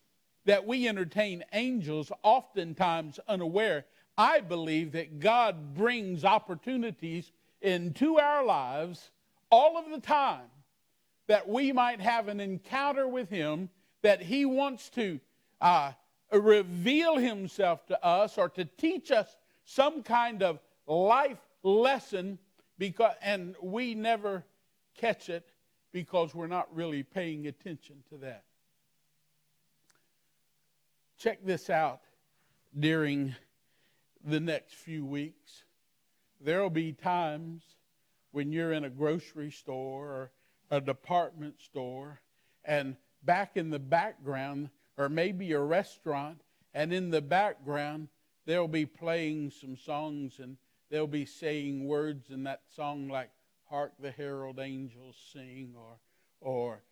that 0.46 0.66
we 0.66 0.88
entertain 0.88 1.44
angels 1.52 2.10
oftentimes 2.24 3.20
unaware. 3.28 3.84
I 4.16 4.40
believe 4.40 4.90
that 4.92 5.20
God 5.20 5.74
brings 5.74 6.24
opportunities 6.24 7.30
into 7.62 8.18
our 8.18 8.44
lives 8.44 9.12
all 9.48 9.78
of 9.78 9.92
the 9.92 10.00
time 10.00 10.50
that 11.28 11.48
we 11.48 11.70
might 11.70 12.00
have 12.00 12.26
an 12.26 12.40
encounter 12.40 13.06
with 13.06 13.30
Him, 13.30 13.68
that 14.02 14.22
He 14.22 14.44
wants 14.44 14.88
to 14.90 15.20
uh, 15.60 15.92
reveal 16.32 17.16
Himself 17.16 17.86
to 17.86 18.04
us 18.04 18.38
or 18.38 18.48
to 18.48 18.64
teach 18.64 19.12
us 19.12 19.36
some 19.68 20.02
kind 20.02 20.42
of 20.42 20.58
life 20.86 21.38
lesson 21.62 22.38
because 22.78 23.12
and 23.20 23.54
we 23.62 23.94
never 23.94 24.42
catch 24.96 25.28
it 25.28 25.46
because 25.92 26.34
we're 26.34 26.46
not 26.46 26.74
really 26.74 27.02
paying 27.02 27.46
attention 27.46 27.96
to 28.08 28.16
that. 28.16 28.44
Check 31.18 31.44
this 31.44 31.68
out 31.68 32.00
during 32.78 33.34
the 34.24 34.40
next 34.40 34.72
few 34.74 35.04
weeks. 35.04 35.64
There'll 36.40 36.70
be 36.70 36.92
times 36.92 37.62
when 38.32 38.52
you're 38.52 38.72
in 38.72 38.84
a 38.84 38.90
grocery 38.90 39.50
store 39.50 40.06
or 40.06 40.30
a 40.70 40.80
department 40.80 41.60
store 41.60 42.20
and 42.64 42.96
back 43.22 43.56
in 43.56 43.68
the 43.68 43.78
background 43.78 44.70
or 44.96 45.10
maybe 45.10 45.52
a 45.52 45.60
restaurant 45.60 46.40
and 46.72 46.90
in 46.90 47.10
the 47.10 47.20
background 47.20 48.08
they'll 48.48 48.66
be 48.66 48.86
playing 48.86 49.50
some 49.50 49.76
songs 49.76 50.38
and 50.38 50.56
they'll 50.90 51.06
be 51.06 51.26
saying 51.26 51.86
words 51.86 52.30
in 52.30 52.44
that 52.44 52.62
song 52.74 53.06
like 53.06 53.30
hark 53.68 53.92
the 54.00 54.10
herald 54.10 54.58
angels 54.58 55.16
sing 55.32 55.74
or 55.76 55.98
or 56.40 56.82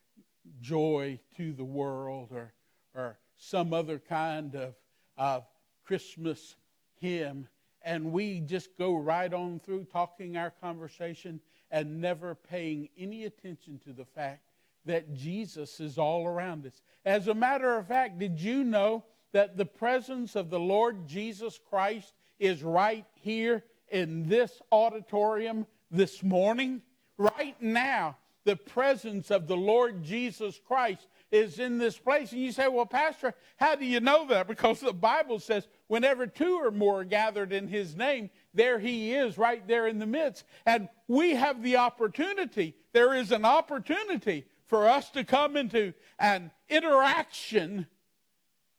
joy 0.60 1.18
to 1.34 1.54
the 1.54 1.64
world 1.64 2.28
or 2.30 2.52
or 2.94 3.18
some 3.38 3.72
other 3.72 3.98
kind 3.98 4.54
of 4.54 4.74
of 5.16 5.44
christmas 5.86 6.56
hymn 7.00 7.48
and 7.82 8.12
we 8.12 8.40
just 8.40 8.76
go 8.76 8.94
right 8.94 9.32
on 9.32 9.58
through 9.58 9.84
talking 9.84 10.36
our 10.36 10.50
conversation 10.60 11.40
and 11.70 12.02
never 12.02 12.34
paying 12.34 12.90
any 12.98 13.24
attention 13.24 13.78
to 13.78 13.94
the 13.94 14.04
fact 14.04 14.42
that 14.84 15.14
Jesus 15.14 15.80
is 15.80 15.98
all 15.98 16.26
around 16.26 16.64
us. 16.66 16.80
As 17.04 17.26
a 17.26 17.34
matter 17.34 17.76
of 17.76 17.88
fact, 17.88 18.18
did 18.18 18.40
you 18.40 18.62
know 18.62 19.04
that 19.32 19.56
the 19.56 19.66
presence 19.66 20.36
of 20.36 20.50
the 20.50 20.60
Lord 20.60 21.06
Jesus 21.06 21.58
Christ 21.68 22.12
is 22.38 22.62
right 22.62 23.04
here 23.14 23.64
in 23.88 24.28
this 24.28 24.60
auditorium 24.72 25.66
this 25.90 26.22
morning. 26.22 26.82
Right 27.18 27.60
now, 27.60 28.16
the 28.44 28.56
presence 28.56 29.30
of 29.30 29.48
the 29.48 29.56
Lord 29.56 30.02
Jesus 30.02 30.60
Christ 30.66 31.06
is 31.32 31.58
in 31.58 31.78
this 31.78 31.98
place. 31.98 32.32
And 32.32 32.40
you 32.40 32.52
say, 32.52 32.68
Well, 32.68 32.86
Pastor, 32.86 33.34
how 33.56 33.74
do 33.74 33.84
you 33.84 34.00
know 34.00 34.26
that? 34.28 34.46
Because 34.46 34.80
the 34.80 34.92
Bible 34.92 35.40
says, 35.40 35.66
whenever 35.88 36.26
two 36.26 36.60
or 36.62 36.70
more 36.70 37.00
are 37.00 37.04
gathered 37.04 37.52
in 37.52 37.68
his 37.68 37.96
name, 37.96 38.30
there 38.54 38.78
he 38.78 39.12
is 39.12 39.36
right 39.36 39.66
there 39.66 39.86
in 39.88 39.98
the 39.98 40.06
midst. 40.06 40.44
And 40.64 40.88
we 41.08 41.34
have 41.34 41.62
the 41.62 41.76
opportunity. 41.76 42.76
There 42.92 43.14
is 43.14 43.32
an 43.32 43.44
opportunity 43.44 44.46
for 44.66 44.88
us 44.88 45.10
to 45.10 45.24
come 45.24 45.56
into 45.56 45.92
an 46.18 46.50
interaction 46.68 47.86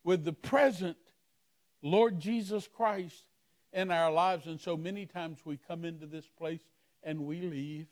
with 0.08 0.24
the 0.24 0.32
present 0.32 0.96
Lord 1.82 2.18
Jesus 2.18 2.66
Christ 2.66 3.26
in 3.74 3.92
our 3.92 4.10
lives. 4.10 4.46
And 4.46 4.58
so 4.58 4.78
many 4.78 5.06
times 5.06 5.40
we 5.44 5.60
come 5.68 5.84
into 5.84 6.06
this 6.06 6.26
place 6.38 6.62
and 7.04 7.26
we 7.26 7.42
leave 7.42 7.88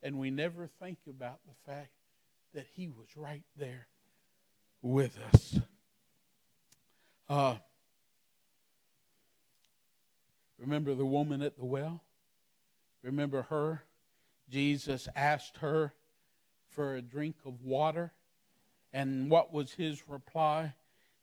and 0.00 0.20
we 0.20 0.30
never 0.30 0.68
think 0.80 0.98
about 1.10 1.40
the 1.48 1.72
fact 1.72 1.90
that 2.54 2.66
he 2.76 2.86
was 2.86 3.08
right 3.16 3.42
there 3.56 3.88
with 4.82 5.18
us. 5.34 5.58
Uh, 7.28 7.56
remember 10.60 10.94
the 10.94 11.04
woman 11.04 11.42
at 11.42 11.58
the 11.58 11.64
well? 11.64 12.04
Remember 13.02 13.42
her? 13.50 13.82
Jesus 14.48 15.08
asked 15.16 15.56
her 15.56 15.92
for 16.68 16.94
a 16.94 17.02
drink 17.02 17.34
of 17.44 17.64
water. 17.64 18.12
And 18.92 19.28
what 19.28 19.52
was 19.52 19.72
his 19.72 20.08
reply? 20.08 20.74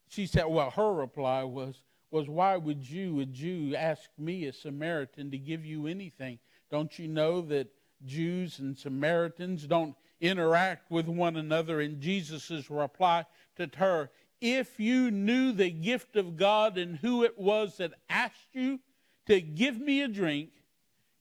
She 0.08 0.26
said, 0.26 0.46
well, 0.46 0.70
her 0.72 0.94
reply 0.94 1.44
was, 1.44 1.82
was 2.12 2.30
why 2.30 2.56
would 2.58 2.90
you, 2.90 3.20
a 3.20 3.26
Jew, 3.26 3.76
ask 3.76 4.10
me, 4.18 4.46
a 4.46 4.54
Samaritan, 4.54 5.32
to 5.32 5.38
give 5.38 5.66
you 5.66 5.88
anything? 5.88 6.40
Don't 6.72 6.98
you 6.98 7.08
know 7.08 7.42
that 7.42 7.68
Jews 8.06 8.60
and 8.60 8.78
Samaritans 8.78 9.66
don't 9.68 9.96
interact 10.22 10.90
with 10.92 11.08
one 11.08 11.36
another? 11.36 11.82
And 11.82 12.00
Jesus' 12.00 12.70
reply 12.70 13.26
to 13.58 13.70
her, 13.78 14.10
if 14.42 14.80
you 14.80 15.12
knew 15.12 15.52
the 15.52 15.72
gift 15.72 16.16
of 16.16 16.38
God 16.38 16.78
and 16.78 16.98
who 16.98 17.24
it 17.24 17.38
was 17.38 17.78
that 17.78 17.94
asked 18.10 18.54
you 18.54 18.80
to 19.28 19.42
give 19.42 19.80
me 19.80 20.02
a 20.02 20.08
drink, 20.08 20.50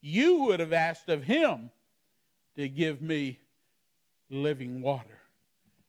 you 0.00 0.44
would 0.44 0.60
have 0.60 0.72
asked 0.72 1.08
of 1.08 1.24
him 1.24 1.70
to 2.56 2.68
give 2.68 3.00
me 3.00 3.38
living 4.28 4.82
water. 4.82 5.18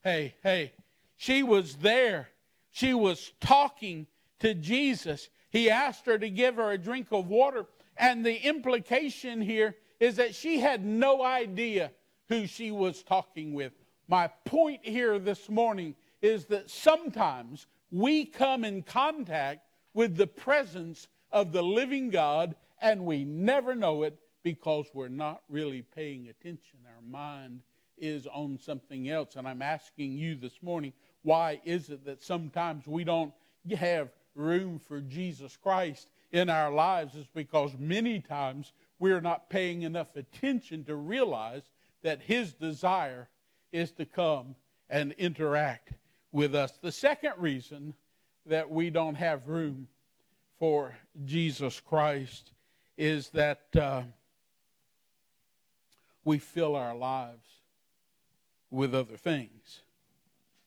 Hey, 0.04 0.36
hey, 0.44 0.74
she 1.18 1.44
was 1.44 1.76
there. 1.76 2.30
She 2.76 2.94
was 2.94 3.32
talking 3.40 4.06
to 4.40 4.54
Jesus. 4.54 5.30
He 5.50 5.70
asked 5.70 6.06
her 6.08 6.18
to 6.18 6.30
give 6.30 6.58
her 6.58 6.72
a 6.72 6.78
drink 6.78 7.08
of 7.12 7.30
water. 7.30 7.68
And 7.96 8.26
the 8.26 8.36
implication 8.46 9.40
here 9.40 9.78
is 10.02 10.18
that 10.18 10.36
she 10.36 10.60
had 10.60 10.84
no 10.84 11.24
idea 11.24 11.94
who 12.28 12.46
she 12.46 12.72
was 12.72 13.02
talking 13.02 13.54
with. 13.54 13.72
My 14.10 14.28
point 14.44 14.82
here 14.84 15.20
this 15.20 15.48
morning 15.48 15.96
is 16.22 16.48
that 16.48 16.70
sometimes 16.70 17.68
we 17.92 18.26
come 18.26 18.66
in 18.66 18.84
contact 18.84 19.62
with 19.94 20.18
the 20.18 20.28
presence 20.28 21.08
of 21.32 21.54
the 21.54 21.64
living 21.64 22.10
God 22.10 22.58
and 22.82 23.06
we 23.06 23.24
never 23.24 23.74
know 23.74 24.04
it 24.04 24.20
because 24.44 24.88
we're 24.94 25.08
not 25.08 25.44
really 25.48 25.82
paying 25.82 26.28
attention. 26.28 26.80
Our 26.86 27.02
mind 27.10 27.62
is 27.98 28.28
on 28.28 28.58
something 28.58 29.08
else. 29.08 29.38
And 29.38 29.48
I'm 29.48 29.62
asking 29.62 30.18
you 30.18 30.36
this 30.36 30.62
morning, 30.62 30.92
why 31.26 31.60
is 31.66 31.90
it 31.90 32.06
that 32.06 32.24
sometimes 32.24 32.86
we 32.86 33.04
don't 33.04 33.34
have 33.76 34.10
room 34.36 34.78
for 34.78 35.02
Jesus 35.02 35.58
Christ 35.58 36.08
in 36.32 36.52
our 36.52 36.72
lives? 36.72 37.16
Is 37.16 37.26
because 37.34 37.72
many 37.80 38.20
times 38.20 38.74
we're 39.00 39.22
not 39.22 39.50
paying 39.50 39.82
enough 39.82 40.16
attention 40.16 40.84
to 40.84 40.96
realize 40.96 41.64
that 42.04 42.22
His 42.22 42.54
desire 42.54 43.28
is 43.72 43.92
to 43.94 44.06
come 44.06 44.56
and 44.88 45.14
interact 45.14 45.94
with 46.32 46.54
us. 46.54 46.74
The 46.80 46.92
second 46.92 47.34
reason 47.40 47.96
that 48.46 48.70
we 48.70 48.92
don't 48.92 49.16
have 49.16 49.48
room 49.48 49.88
for 50.60 50.96
Jesus 51.26 51.80
Christ 51.80 52.52
is 53.00 53.30
that 53.30 53.64
uh, 53.76 54.04
we 56.24 56.38
fill 56.38 56.76
our 56.76 56.96
lives 56.96 57.48
with 58.70 58.94
other 58.94 59.18
things. 59.18 59.82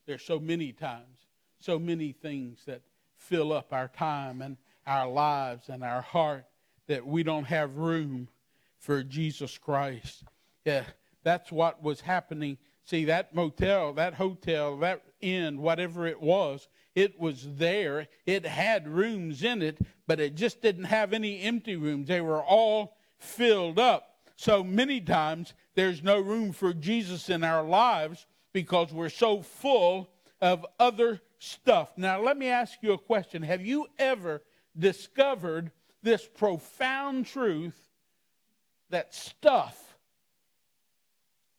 There's 0.08 0.24
so 0.24 0.40
many 0.40 0.72
times, 0.72 1.26
so 1.60 1.78
many 1.78 2.12
things 2.12 2.60
that 2.64 2.80
fill 3.18 3.52
up 3.52 3.74
our 3.74 3.88
time 3.88 4.40
and 4.40 4.56
our 4.86 5.06
lives 5.06 5.68
and 5.68 5.84
our 5.84 6.00
heart 6.00 6.46
that 6.86 7.06
we 7.06 7.22
don't 7.22 7.44
have 7.44 7.76
room 7.76 8.30
for 8.78 9.02
Jesus 9.02 9.58
Christ. 9.58 10.24
Yeah, 10.64 10.84
that's 11.24 11.52
what 11.52 11.82
was 11.82 12.00
happening. 12.00 12.56
See, 12.84 13.04
that 13.04 13.34
motel, 13.34 13.92
that 13.92 14.14
hotel, 14.14 14.78
that 14.78 15.02
inn, 15.20 15.60
whatever 15.60 16.06
it 16.06 16.22
was, 16.22 16.68
it 16.94 17.20
was 17.20 17.46
there. 17.56 18.08
It 18.24 18.46
had 18.46 18.88
rooms 18.88 19.42
in 19.42 19.60
it, 19.60 19.76
but 20.06 20.20
it 20.20 20.36
just 20.36 20.62
didn't 20.62 20.84
have 20.84 21.12
any 21.12 21.42
empty 21.42 21.76
rooms. 21.76 22.08
They 22.08 22.22
were 22.22 22.42
all 22.42 22.96
filled 23.18 23.78
up. 23.78 24.14
So 24.36 24.64
many 24.64 25.02
times 25.02 25.52
there's 25.74 26.02
no 26.02 26.18
room 26.18 26.52
for 26.52 26.72
Jesus 26.72 27.28
in 27.28 27.44
our 27.44 27.62
lives 27.62 28.24
because 28.52 28.92
we're 28.92 29.08
so 29.08 29.42
full 29.42 30.11
of 30.40 30.64
other 30.78 31.20
stuff. 31.38 31.92
Now, 31.96 32.20
let 32.20 32.37
me 32.37 32.48
ask 32.48 32.78
you 32.82 32.92
a 32.92 32.98
question. 32.98 33.42
Have 33.42 33.64
you 33.64 33.87
ever 33.98 34.42
discovered 34.78 35.70
this 36.02 36.26
profound 36.26 37.26
truth 37.26 37.76
that 38.90 39.14
stuff 39.14 39.96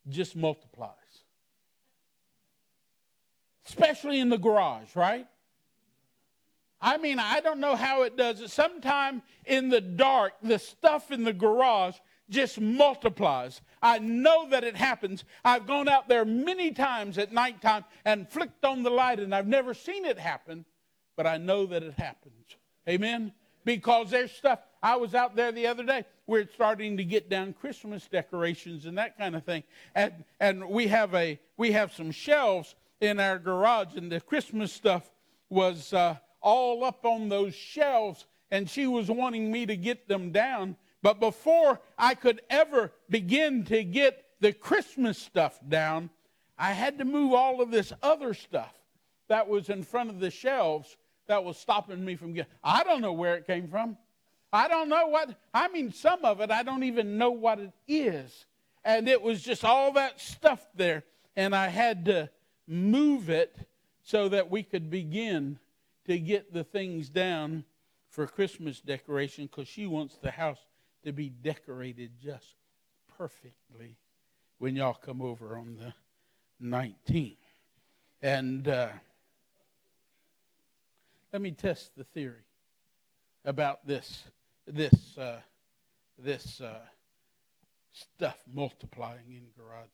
just 0.08 0.36
multiplies? 0.36 0.94
Especially 3.68 4.20
in 4.20 4.30
the 4.30 4.38
garage, 4.38 4.96
right? 4.96 5.28
I 6.82 6.98
mean, 6.98 7.20
I 7.20 7.42
don't 7.42 7.60
know 7.60 7.76
how 7.76 8.04
it 8.04 8.16
does 8.16 8.42
it. 8.42 8.50
Sometime 8.50 9.22
in 9.46 9.70
the 9.70 9.82
dark, 9.82 10.34
the 10.42 10.58
stuff 10.58 11.12
in 11.12 11.24
the 11.24 11.34
garage 11.34 11.96
just 12.30 12.60
multiplies. 12.60 13.62
I 13.82 14.00
know 14.00 14.50
that 14.50 14.64
it 14.64 14.76
happens. 14.76 15.24
I've 15.44 15.66
gone 15.66 15.88
out 15.88 16.08
there 16.08 16.26
many 16.26 16.72
times 16.72 17.18
at 17.18 17.32
nighttime 17.32 17.86
and 18.06 18.30
flicked 18.30 18.64
on 18.66 18.84
the 18.84 18.90
light, 18.90 19.20
and 19.20 19.34
I've 19.34 19.48
never 19.48 19.74
seen 19.74 20.06
it 20.06 20.20
happen, 20.20 20.66
but 21.16 21.26
I 21.26 21.38
know 21.38 21.66
that 21.68 21.84
it 21.84 21.94
happens. 21.94 22.58
Amen? 22.88 23.34
Because 23.66 24.10
there's 24.10 24.32
stuff. 24.32 24.60
I 24.82 24.96
was 24.96 25.14
out 25.14 25.36
there 25.36 25.52
the 25.52 25.68
other 25.68 25.84
day. 25.84 26.06
We're 26.28 26.48
starting 26.48 26.98
to 26.98 27.04
get 27.04 27.30
down 27.30 27.54
Christmas 27.54 28.08
decorations 28.08 28.86
and 28.86 28.98
that 28.98 29.18
kind 29.18 29.36
of 29.36 29.44
thing. 29.44 29.64
And, 29.96 30.14
and 30.40 30.70
we, 30.70 30.88
have 30.88 31.14
a, 31.14 31.40
we 31.58 31.72
have 31.72 31.94
some 31.94 32.12
shelves 32.12 32.76
in 33.02 33.20
our 33.20 33.40
garage, 33.40 33.96
and 33.96 34.12
the 34.12 34.22
Christmas 34.22 34.72
stuff 34.72 35.10
was 35.50 35.94
uh, 35.94 36.16
all 36.42 36.84
up 36.84 37.06
on 37.06 37.30
those 37.30 37.56
shelves, 37.56 38.26
and 38.52 38.70
she 38.70 38.88
was 38.88 39.10
wanting 39.10 39.52
me 39.52 39.66
to 39.66 39.76
get 39.76 40.08
them 40.08 40.32
down 40.32 40.76
but 41.02 41.20
before 41.20 41.80
I 41.98 42.16
could 42.16 42.42
ever 42.50 42.92
begin 43.10 43.64
to 43.66 43.84
get 43.84 44.26
the 44.40 44.54
Christmas 44.54 45.18
stuff 45.18 45.60
down, 45.68 46.10
I 46.58 46.74
had 46.74 46.98
to 46.98 47.06
move 47.06 47.34
all 47.34 47.62
of 47.62 47.72
this 47.72 47.94
other 48.04 48.34
stuff 48.34 48.74
that 49.30 49.48
was 49.48 49.70
in 49.70 49.84
front 49.84 50.10
of 50.10 50.20
the 50.20 50.32
shelves 50.32 50.98
that 51.28 51.44
was 51.44 51.58
stopping 51.58 52.04
me 52.04 52.16
from 52.16 52.34
getting. 52.34 52.52
I 52.64 52.84
don't 52.84 53.02
know 53.02 53.14
where 53.14 53.36
it 53.36 53.48
came 53.48 53.68
from. 53.68 53.98
I 54.52 54.68
don't 54.68 54.90
know 54.90 55.08
what, 55.08 55.36
I 55.54 55.68
mean, 55.68 55.92
some 55.92 56.26
of 56.26 56.42
it, 56.42 56.50
I 56.52 56.64
don't 56.64 56.84
even 56.84 57.18
know 57.18 57.30
what 57.30 57.60
it 57.60 57.72
is. 57.88 58.46
And 58.84 59.08
it 59.08 59.22
was 59.22 59.44
just 59.44 59.64
all 59.64 59.94
that 59.94 60.20
stuff 60.20 60.66
there. 60.76 61.04
And 61.36 61.56
I 61.56 61.68
had 61.68 62.06
to 62.06 62.30
move 62.68 63.30
it 63.30 63.56
so 64.04 64.28
that 64.30 64.50
we 64.50 64.64
could 64.64 64.90
begin 64.90 65.60
to 66.08 66.18
get 66.18 66.52
the 66.52 66.64
things 66.64 67.10
down 67.10 67.64
for 68.10 68.26
Christmas 68.26 68.82
decoration 68.82 69.46
because 69.46 69.68
she 69.68 69.86
wants 69.86 70.18
the 70.18 70.32
house 70.32 70.60
to 71.04 71.12
be 71.12 71.30
decorated 71.30 72.12
just 72.22 72.56
perfectly 73.18 73.98
when 74.58 74.76
y'all 74.76 74.94
come 74.94 75.22
over 75.22 75.58
on 75.58 75.78
the 75.78 75.94
19th. 76.66 77.38
And 78.22 78.68
uh, 78.68 78.90
let 81.32 81.42
me 81.42 81.52
test 81.52 81.96
the 81.96 82.04
theory 82.04 82.46
about 83.46 83.86
this 83.88 84.24
this 84.68 85.18
uh, 85.18 85.40
this 86.18 86.62
uh, 86.62 86.80
stuff 87.94 88.38
multiplying 88.54 89.32
in 89.32 89.44
garages. 89.58 89.92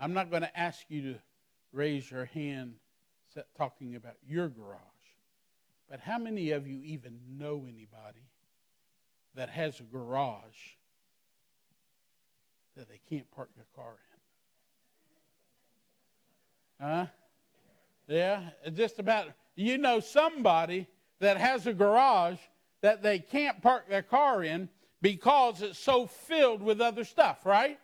I'm 0.00 0.14
not 0.14 0.30
going 0.30 0.42
to 0.42 0.58
ask 0.58 0.84
you 0.88 1.02
to 1.02 1.18
raise 1.72 2.10
your 2.10 2.24
hand 2.26 2.74
talking 3.56 3.94
about 3.94 4.14
your 4.26 4.48
garage, 4.48 4.78
but 5.88 6.00
how 6.00 6.18
many 6.18 6.50
of 6.50 6.66
you 6.66 6.80
even 6.82 7.18
know 7.36 7.66
anybody 7.68 8.24
that 9.38 9.48
has 9.50 9.78
a 9.78 9.84
garage 9.84 10.74
that 12.76 12.88
they 12.88 12.98
can't 13.08 13.30
park 13.30 13.48
their 13.54 13.66
car 13.76 13.94
in. 16.80 16.86
Huh? 16.86 17.06
Yeah, 18.08 18.40
just 18.74 18.98
about. 18.98 19.28
You 19.54 19.78
know 19.78 20.00
somebody 20.00 20.88
that 21.20 21.36
has 21.36 21.68
a 21.68 21.72
garage 21.72 22.38
that 22.80 23.00
they 23.04 23.20
can't 23.20 23.62
park 23.62 23.88
their 23.88 24.02
car 24.02 24.42
in 24.42 24.68
because 25.02 25.62
it's 25.62 25.78
so 25.78 26.06
filled 26.06 26.60
with 26.60 26.80
other 26.80 27.04
stuff, 27.04 27.46
right? 27.46 27.78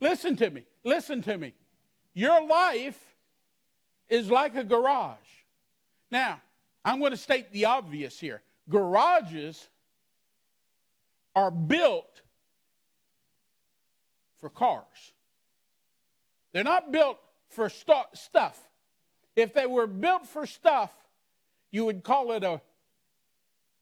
Listen 0.00 0.34
to 0.36 0.48
me. 0.48 0.62
Listen 0.82 1.20
to 1.22 1.36
me. 1.36 1.52
Your 2.14 2.46
life 2.46 2.98
is 4.08 4.30
like 4.30 4.56
a 4.56 4.64
garage. 4.64 5.16
Now, 6.10 6.40
I'm 6.86 7.00
going 7.00 7.10
to 7.10 7.18
state 7.18 7.52
the 7.52 7.66
obvious 7.66 8.18
here. 8.18 8.40
Garages 8.70 9.68
are 11.36 11.50
built 11.50 12.22
for 14.40 14.48
cars. 14.48 15.12
They're 16.52 16.64
not 16.64 16.90
built 16.90 17.18
for 17.50 17.68
st- 17.68 18.06
stuff. 18.14 18.58
If 19.36 19.52
they 19.52 19.66
were 19.66 19.86
built 19.86 20.26
for 20.26 20.46
stuff, 20.46 20.90
you 21.70 21.84
would 21.84 22.02
call 22.02 22.32
it 22.32 22.42
a, 22.42 22.62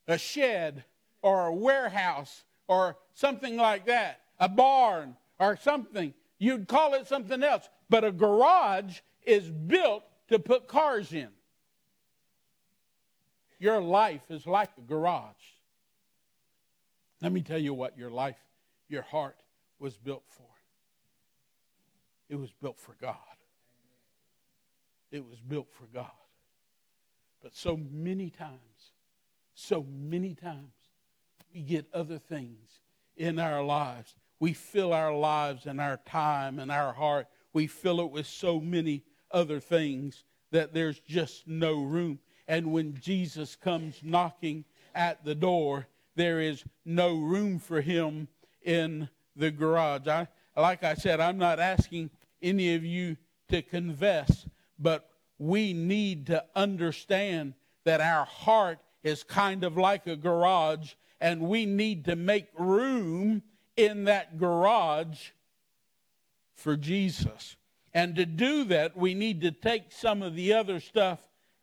a 0.09 0.19
shed 0.19 0.83
or 1.23 1.47
a 1.47 1.55
warehouse 1.55 2.43
or 2.67 2.97
something 3.15 3.57
like 3.57 3.87
that, 3.87 4.21
a 4.41 4.49
barn 4.49 5.17
or 5.39 5.57
something. 5.57 6.13
You'd 6.39 6.67
call 6.67 6.95
it 6.95 7.07
something 7.07 7.43
else. 7.45 7.69
But 7.89 8.03
a 8.03 8.11
garage 8.11 8.99
is 9.25 9.49
built 9.49 10.03
to 10.29 10.41
put 10.41 10.67
cars 10.67 11.13
in. 11.13 11.29
Your 13.61 13.81
life 13.81 14.23
is 14.29 14.45
like 14.45 14.71
a 14.77 14.81
garage. 14.81 15.54
Let 17.25 17.33
me 17.33 17.41
tell 17.41 17.59
you 17.59 17.73
what 17.73 17.97
your 17.97 18.11
life, 18.11 18.37
your 18.87 19.01
heart 19.01 19.39
was 19.79 19.97
built 19.97 20.25
for. 20.29 20.45
It 22.29 22.37
was 22.37 22.53
built 22.53 22.79
for 22.79 22.95
God. 23.01 23.17
It 25.11 25.25
was 25.25 25.41
built 25.41 25.69
for 25.73 25.87
God. 25.87 26.11
But 27.43 27.57
so 27.57 27.81
many 27.91 28.29
times, 28.29 28.93
so 29.55 29.87
many 29.91 30.35
times, 30.35 30.75
we 31.55 31.63
get 31.63 31.87
other 31.95 32.19
things 32.19 32.81
in 33.17 33.39
our 33.39 33.65
lives. 33.65 34.17
We 34.39 34.53
fill 34.53 34.93
our 34.93 35.15
lives 35.15 35.65
and 35.65 35.81
our 35.81 36.01
time 36.05 36.59
and 36.59 36.71
our 36.71 36.93
heart, 36.93 37.29
we 37.55 37.67
fill 37.69 38.01
it 38.01 38.11
with 38.11 38.27
so 38.27 38.61
many 38.61 39.03
other 39.31 39.61
things 39.61 40.25
that 40.51 40.75
there's 40.75 40.99
just 40.99 41.49
no 41.49 41.85
room. 41.85 42.19
And 42.47 42.71
when 42.71 43.01
Jesus 43.01 43.57
comes 43.57 44.01
knocking 44.03 44.67
at 44.95 45.25
the 45.25 45.35
door, 45.35 45.87
there 46.15 46.41
is 46.41 46.65
no 46.85 47.15
room 47.15 47.59
for 47.59 47.81
him 47.81 48.29
in 48.63 49.09
the 49.37 49.51
garage. 49.51 50.07
I, 50.07 50.29
like 50.57 50.85
I 50.85 50.95
said, 50.95 51.21
I'm 51.21 51.39
not 51.39 51.59
asking 51.59 52.11
any 52.43 52.75
of 52.75 52.85
you 52.85 53.17
to 53.49 53.63
confess, 53.63 54.47
but 54.79 55.11
we 55.39 55.73
need 55.73 56.27
to 56.27 56.45
understand 56.55 57.55
that 57.85 58.01
our 58.01 58.25
heart 58.25 58.79
is 59.03 59.23
kind 59.23 59.65
of 59.65 59.77
like 59.77 60.07
a 60.07 60.17
garage, 60.17 60.95
and 61.21 61.43
we 61.43 61.67
need 61.67 62.05
to 62.07 62.17
make 62.17 62.49
room 62.59 63.43
in 63.77 64.05
that 64.05 64.39
garage 64.39 65.31
for 66.55 66.77
Jesus. 66.77 67.57
And 67.93 68.17
to 68.17 68.27
do 68.27 68.65
that, 68.65 68.97
we 68.97 69.15
need 69.15 69.41
to 69.43 69.51
take 69.51 69.93
some 69.93 70.23
of 70.23 70.35
the 70.35 70.53
other 70.53 70.81
stuff 70.81 71.19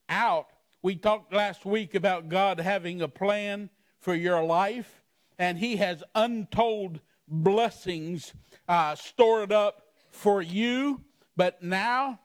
out. 0.07 0.47
We 0.81 0.95
talked 0.95 1.33
last 1.33 1.65
week 1.65 1.95
about 1.95 2.29
God 2.29 2.59
having 2.59 3.01
a 3.01 3.07
plan 3.07 3.69
for 4.01 4.13
your 4.13 4.43
life, 4.43 5.01
and 5.39 5.57
He 5.57 5.77
has 5.77 6.03
untold 6.13 6.99
blessings 7.27 8.33
uh, 8.67 8.95
stored 8.95 9.51
up 9.51 9.83
for 10.11 10.41
you, 10.41 11.01
but 11.37 11.63
now 11.63 12.19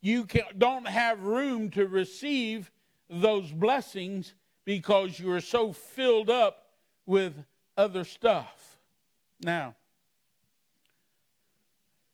you 0.00 0.24
can, 0.24 0.42
don't 0.58 0.86
have 0.86 1.22
room 1.22 1.70
to 1.70 1.86
receive 1.86 2.70
those 3.08 3.50
blessings 3.50 4.34
because 4.64 5.18
you 5.18 5.30
are 5.32 5.40
so 5.40 5.72
filled 5.72 6.28
up 6.28 6.66
with 7.06 7.32
other 7.76 8.04
stuff. 8.04 8.78
Now, 9.40 9.74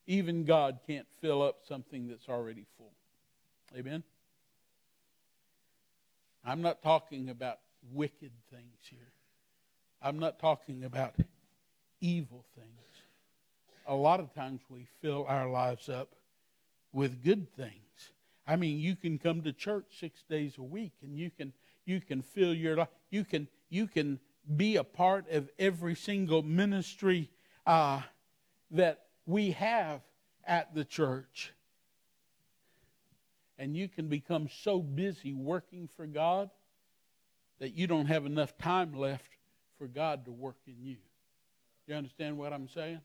even 0.07 0.45
God 0.45 0.81
can't 0.87 1.07
fill 1.21 1.43
up 1.43 1.61
something 1.67 2.09
that's 2.09 2.29
already 2.29 2.67
full. 2.77 2.93
Amen? 3.77 4.03
I'm 6.45 6.63
not 6.63 6.83
talking 6.83 7.29
about 7.29 7.59
wicked 7.93 8.33
things 8.51 8.79
here. 8.89 9.13
I'm 10.03 10.19
not 10.19 10.39
talking 10.39 10.85
about 10.85 11.15
evil 12.01 12.45
things. 12.55 12.69
A 13.87 13.95
lot 13.95 14.21
of 14.21 14.33
times 14.35 14.61
we 14.69 14.87
fill 15.01 15.27
our 15.29 15.49
lives 15.49 15.89
up 15.89 16.15
with 16.93 17.23
good 17.23 17.53
things. 17.57 17.75
I 18.47 18.57
mean, 18.57 18.79
you 18.79 18.97
can 18.97 19.19
come 19.19 19.43
to 19.43 19.53
church 19.53 19.85
six 19.99 20.23
days 20.29 20.55
a 20.59 20.63
week, 20.63 20.93
and 21.03 21.17
you 21.17 21.31
can 21.31 21.53
you 21.85 22.01
can 22.01 22.23
fill 22.23 22.55
your 22.55 22.77
life. 22.77 22.89
You 23.11 23.25
can 23.25 23.49
you 23.69 23.87
can 23.87 24.19
be 24.57 24.77
a 24.77 24.85
part 24.85 25.31
of 25.31 25.49
every 25.59 25.95
single 25.95 26.43
ministry 26.43 27.31
uh, 27.67 28.01
that 28.71 29.03
we 29.27 29.53
have 29.53 30.01
at 30.45 30.75
the 30.75 30.85
church, 30.85 31.53
and 33.59 33.77
you 33.77 33.89
can 33.89 34.09
become 34.09 34.49
so 34.63 34.81
busy 34.81 35.33
working 35.33 35.89
for 35.97 36.07
God 36.07 36.51
that 37.61 37.77
you 37.77 37.87
don't 37.87 38.07
have 38.07 38.27
enough 38.27 38.57
time 38.59 38.93
left 38.95 39.31
for 39.79 39.87
God 39.87 40.25
to 40.25 40.33
work 40.33 40.57
in 40.67 40.77
you. 40.83 40.97
You 41.87 41.95
understand 41.95 42.37
what 42.37 42.53
I'm 42.53 42.69
saying? 42.69 43.01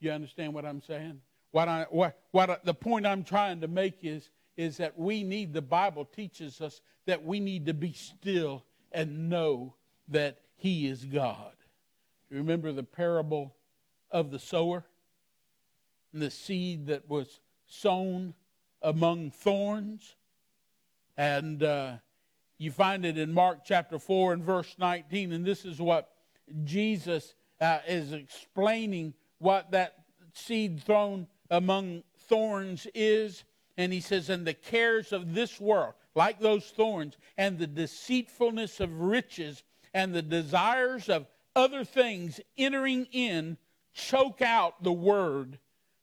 You 0.00 0.10
understand 0.10 0.52
what 0.52 0.66
I'm 0.66 0.82
saying? 0.82 1.20
What 1.52 1.68
I 1.68 1.86
what 1.90 2.18
what 2.32 2.50
I, 2.50 2.58
the 2.64 2.74
point 2.74 3.06
I'm 3.06 3.24
trying 3.24 3.60
to 3.62 3.68
make 3.68 3.98
is 4.02 4.30
is 4.56 4.76
that 4.78 4.98
we 4.98 5.22
need 5.22 5.52
the 5.52 5.62
Bible 5.62 6.04
teaches 6.04 6.60
us 6.60 6.80
that 7.06 7.24
we 7.24 7.40
need 7.40 7.66
to 7.66 7.74
be 7.74 7.92
still 7.92 8.64
and 8.92 9.28
know 9.28 9.74
that 10.08 10.38
he 10.56 10.86
is 10.86 11.04
God. 11.04 11.52
Remember 12.30 12.72
the 12.72 12.82
parable 12.82 13.54
of 14.10 14.30
the 14.30 14.38
sower 14.38 14.84
and 16.12 16.22
the 16.22 16.30
seed 16.30 16.86
that 16.86 17.08
was 17.08 17.40
sown 17.66 18.34
among 18.82 19.30
thorns 19.30 20.16
and 21.16 21.62
uh, 21.62 21.96
you 22.58 22.70
find 22.70 23.04
it 23.04 23.18
in 23.18 23.32
Mark 23.32 23.60
chapter 23.64 23.98
4 23.98 24.34
and 24.34 24.42
verse 24.42 24.74
19, 24.78 25.32
and 25.32 25.44
this 25.44 25.64
is 25.64 25.80
what 25.80 26.10
Jesus 26.64 27.34
uh, 27.60 27.80
is 27.86 28.12
explaining 28.12 29.14
what 29.38 29.70
that 29.72 29.94
seed 30.32 30.82
thrown 30.82 31.26
among 31.50 32.02
thorns 32.28 32.86
is. 32.94 33.44
And 33.76 33.92
he 33.92 34.00
says, 34.00 34.30
And 34.30 34.46
the 34.46 34.54
cares 34.54 35.12
of 35.12 35.34
this 35.34 35.60
world, 35.60 35.94
like 36.14 36.40
those 36.40 36.70
thorns, 36.70 37.16
and 37.36 37.58
the 37.58 37.66
deceitfulness 37.66 38.80
of 38.80 39.00
riches, 39.00 39.62
and 39.92 40.14
the 40.14 40.22
desires 40.22 41.08
of 41.08 41.26
other 41.54 41.84
things 41.84 42.40
entering 42.56 43.06
in, 43.12 43.58
choke 43.92 44.42
out 44.42 44.82
the 44.82 44.92
word, 44.92 45.58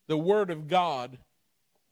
the 0.08 0.18
word 0.18 0.50
of 0.50 0.68
God, 0.68 1.18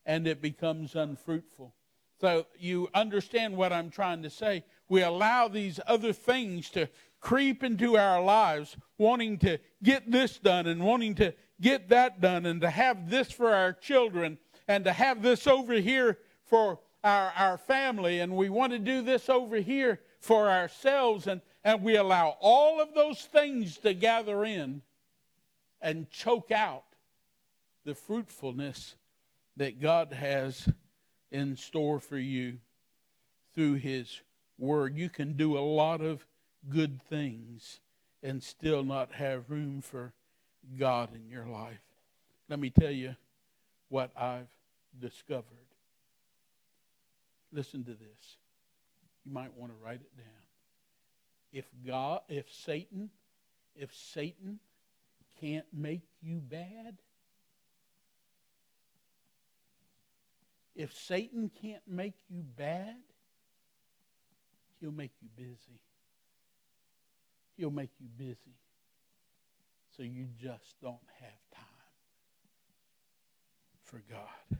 and 0.06 0.28
it 0.28 0.42
becomes 0.42 0.96
unfruitful. 0.96 1.74
So 2.22 2.46
you 2.60 2.88
understand 2.94 3.58
what 3.58 3.74
I'm 3.74 3.90
trying 3.90 4.22
to 4.22 4.30
say. 4.30 4.64
We 4.88 5.02
allow 5.02 5.48
these 5.48 5.80
other 5.88 6.14
things 6.14 6.70
to 6.70 6.88
creep 7.20 7.64
into 7.64 7.98
our 7.98 8.22
lives, 8.22 8.78
wanting 9.00 9.40
to 9.40 9.58
get 9.82 10.12
this 10.12 10.38
done 10.38 10.68
and 10.68 10.84
wanting 10.84 11.16
to 11.16 11.34
get 11.60 11.90
that 11.90 12.22
done 12.22 12.46
and 12.46 12.62
to 12.62 12.70
have 12.70 13.10
this 13.10 13.32
for 13.32 13.56
our 13.56 13.74
children 13.74 14.38
and 14.68 14.86
to 14.86 14.94
have 14.94 15.24
this 15.24 15.48
over 15.48 15.74
here 15.74 16.20
for 16.44 16.80
our, 17.04 17.34
our 17.36 17.58
family 17.58 18.20
and 18.20 18.36
we 18.36 18.50
want 18.50 18.72
to 18.72 18.80
do 18.80 19.02
this 19.02 19.28
over 19.28 19.58
here 19.58 20.00
for 20.20 20.48
ourselves 20.48 21.26
and, 21.26 21.42
and 21.64 21.82
we 21.82 21.96
allow 21.96 22.38
all 22.40 22.80
of 22.80 22.94
those 22.94 23.22
things 23.22 23.78
to 23.78 23.96
gather 23.96 24.44
in 24.44 24.84
and 25.82 26.10
choke 26.12 26.52
out 26.52 26.84
the 27.84 27.96
fruitfulness 27.96 28.96
that 29.58 29.82
God 29.82 30.14
has 30.14 30.70
in 31.32 31.56
store 31.56 32.00
for 32.00 32.18
you 32.18 32.58
through 33.56 33.76
His 33.76 34.22
Word. 34.58 34.96
You 34.98 35.10
can 35.10 35.34
do 35.34 35.58
a 35.58 35.60
lot 35.60 36.02
of 36.02 36.26
good 36.70 37.02
things 37.10 37.80
and 38.24 38.44
still 38.44 38.84
not 38.84 39.14
have 39.14 39.50
room 39.50 39.82
for 39.82 40.14
God 40.78 41.10
in 41.16 41.30
your 41.30 41.46
life. 41.46 41.82
Let 42.50 42.60
me 42.60 42.70
tell 42.70 42.92
you 42.92 43.16
what 43.90 44.12
I've 44.16 44.48
discovered. 45.00 45.46
Listen 47.52 47.84
to 47.84 47.92
this. 47.92 48.38
You 49.26 49.34
might 49.34 49.56
want 49.58 49.72
to 49.72 49.86
write 49.86 50.02
it 50.02 50.18
down. 50.18 50.26
If 51.52 51.66
God, 51.86 52.22
if 52.30 52.46
Satan, 52.52 53.10
if 53.76 53.94
Satan 53.94 54.60
can't 55.40 55.66
make 55.74 56.02
you 56.22 56.38
bad, 56.38 56.98
If 60.82 60.98
Satan 60.98 61.52
can't 61.62 61.88
make 61.88 62.16
you 62.28 62.42
bad, 62.58 62.96
he'll 64.80 64.92
make 64.92 65.12
you 65.22 65.30
busy. 65.36 65.80
He'll 67.56 67.70
make 67.70 67.92
you 68.00 68.08
busy. 68.18 68.56
So 69.96 70.02
you 70.02 70.26
just 70.42 70.82
don't 70.82 70.98
have 71.20 71.40
time 71.54 71.64
for 73.84 74.02
God. 74.10 74.60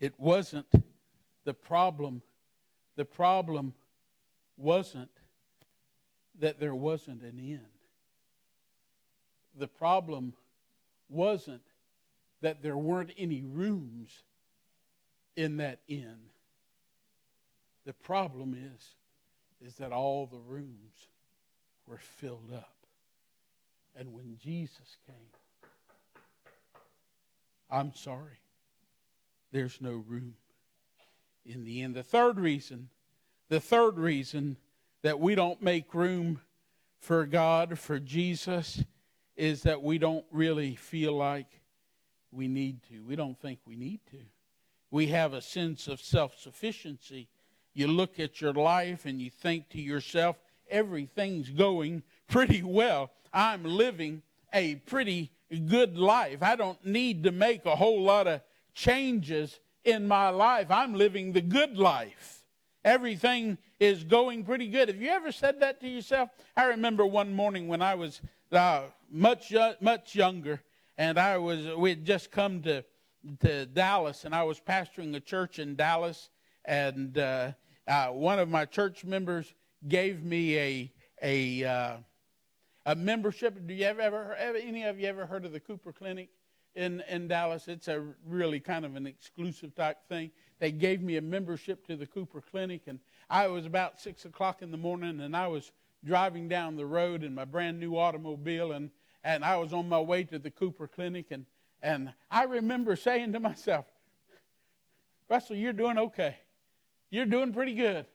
It 0.00 0.14
wasn't 0.18 0.72
the 1.44 1.52
problem. 1.52 2.22
The 2.96 3.04
problem 3.04 3.74
wasn't 4.56 5.10
that 6.38 6.58
there 6.58 6.74
wasn't 6.74 7.20
an 7.20 7.38
end. 7.38 7.60
The 9.54 9.68
problem 9.68 10.32
wasn't 11.08 11.62
that 12.40 12.62
there 12.62 12.76
weren't 12.76 13.12
any 13.18 13.42
rooms 13.42 14.22
in 15.36 15.56
that 15.58 15.80
inn. 15.88 16.18
The 17.84 17.92
problem 17.92 18.54
is, 18.54 18.94
is 19.66 19.76
that 19.76 19.92
all 19.92 20.26
the 20.26 20.38
rooms 20.38 21.08
were 21.86 21.98
filled 21.98 22.52
up. 22.54 22.74
And 23.96 24.12
when 24.12 24.36
Jesus 24.42 24.96
came, 25.06 25.16
I'm 27.70 27.94
sorry, 27.94 28.38
there's 29.52 29.80
no 29.80 29.92
room 29.92 30.34
in 31.44 31.64
the 31.64 31.82
inn. 31.82 31.92
The 31.92 32.02
third 32.02 32.38
reason, 32.38 32.88
the 33.48 33.60
third 33.60 33.98
reason 33.98 34.56
that 35.02 35.18
we 35.18 35.34
don't 35.34 35.62
make 35.62 35.94
room 35.94 36.40
for 37.00 37.26
God, 37.26 37.78
for 37.78 37.98
Jesus, 37.98 38.84
is 39.38 39.62
that 39.62 39.82
we 39.82 39.98
don't 39.98 40.24
really 40.32 40.74
feel 40.74 41.16
like 41.16 41.46
we 42.32 42.48
need 42.48 42.82
to. 42.90 43.02
We 43.06 43.16
don't 43.16 43.40
think 43.40 43.60
we 43.64 43.76
need 43.76 44.00
to. 44.10 44.18
We 44.90 45.06
have 45.06 45.32
a 45.32 45.40
sense 45.40 45.86
of 45.86 46.00
self 46.00 46.36
sufficiency. 46.36 47.28
You 47.72 47.86
look 47.86 48.18
at 48.18 48.40
your 48.40 48.52
life 48.52 49.06
and 49.06 49.20
you 49.20 49.30
think 49.30 49.68
to 49.70 49.80
yourself, 49.80 50.36
everything's 50.68 51.50
going 51.50 52.02
pretty 52.26 52.62
well. 52.62 53.12
I'm 53.32 53.64
living 53.64 54.22
a 54.52 54.74
pretty 54.74 55.30
good 55.66 55.96
life. 55.96 56.42
I 56.42 56.56
don't 56.56 56.84
need 56.84 57.22
to 57.22 57.30
make 57.30 57.64
a 57.64 57.76
whole 57.76 58.02
lot 58.02 58.26
of 58.26 58.40
changes 58.74 59.60
in 59.84 60.08
my 60.08 60.30
life. 60.30 60.70
I'm 60.70 60.94
living 60.94 61.32
the 61.32 61.40
good 61.40 61.78
life. 61.78 62.42
Everything 62.84 63.58
is 63.78 64.02
going 64.02 64.44
pretty 64.44 64.68
good. 64.68 64.88
Have 64.88 65.00
you 65.00 65.10
ever 65.10 65.30
said 65.30 65.60
that 65.60 65.80
to 65.80 65.88
yourself? 65.88 66.30
I 66.56 66.64
remember 66.64 67.06
one 67.06 67.32
morning 67.32 67.68
when 67.68 67.82
I 67.82 67.94
was 67.94 68.20
uh, 68.52 68.84
much 69.10 69.52
much 69.80 70.14
younger, 70.14 70.62
and 70.96 71.18
I 71.18 71.38
was 71.38 71.66
we 71.76 71.90
had 71.90 72.04
just 72.04 72.30
come 72.30 72.62
to 72.62 72.84
to 73.40 73.66
Dallas, 73.66 74.24
and 74.24 74.34
I 74.34 74.42
was 74.44 74.60
pastoring 74.60 75.14
a 75.16 75.20
church 75.20 75.58
in 75.58 75.76
Dallas, 75.76 76.30
and 76.64 77.16
uh, 77.18 77.52
uh, 77.86 78.08
one 78.08 78.38
of 78.38 78.48
my 78.48 78.64
church 78.64 79.04
members 79.04 79.54
gave 79.86 80.22
me 80.22 80.58
a 80.58 80.92
a 81.22 81.64
uh, 81.64 81.96
a 82.86 82.94
membership. 82.94 83.66
Do 83.66 83.74
you 83.74 83.84
ever, 83.84 84.00
ever 84.00 84.34
ever 84.36 84.58
any 84.58 84.84
of 84.84 84.98
you 84.98 85.06
ever 85.06 85.26
heard 85.26 85.44
of 85.44 85.52
the 85.52 85.60
Cooper 85.60 85.92
Clinic 85.92 86.28
in 86.74 87.02
in 87.08 87.28
Dallas? 87.28 87.68
It's 87.68 87.88
a 87.88 88.04
really 88.26 88.60
kind 88.60 88.84
of 88.84 88.96
an 88.96 89.06
exclusive 89.06 89.74
type 89.74 89.98
thing. 90.08 90.30
They 90.58 90.72
gave 90.72 91.02
me 91.02 91.16
a 91.16 91.22
membership 91.22 91.86
to 91.86 91.96
the 91.96 92.06
Cooper 92.06 92.40
Clinic, 92.40 92.82
and 92.86 92.98
I 93.30 93.46
was 93.46 93.66
about 93.66 94.00
six 94.00 94.24
o'clock 94.24 94.62
in 94.62 94.70
the 94.70 94.76
morning, 94.76 95.20
and 95.20 95.36
I 95.36 95.48
was 95.48 95.70
driving 96.04 96.48
down 96.48 96.76
the 96.76 96.86
road 96.86 97.22
in 97.24 97.34
my 97.34 97.44
brand 97.44 97.80
new 97.80 97.96
automobile, 97.96 98.72
and 98.72 98.90
and 99.24 99.44
I 99.44 99.56
was 99.56 99.72
on 99.72 99.88
my 99.88 100.00
way 100.00 100.24
to 100.24 100.38
the 100.38 100.50
Cooper 100.50 100.88
Clinic, 100.88 101.26
and 101.30 101.46
and 101.82 102.12
I 102.30 102.44
remember 102.44 102.96
saying 102.96 103.32
to 103.32 103.40
myself, 103.40 103.86
Russell, 105.28 105.56
you're 105.56 105.72
doing 105.72 105.98
okay. 105.98 106.36
You're 107.10 107.26
doing 107.26 107.52
pretty 107.52 107.74
good. 107.74 108.06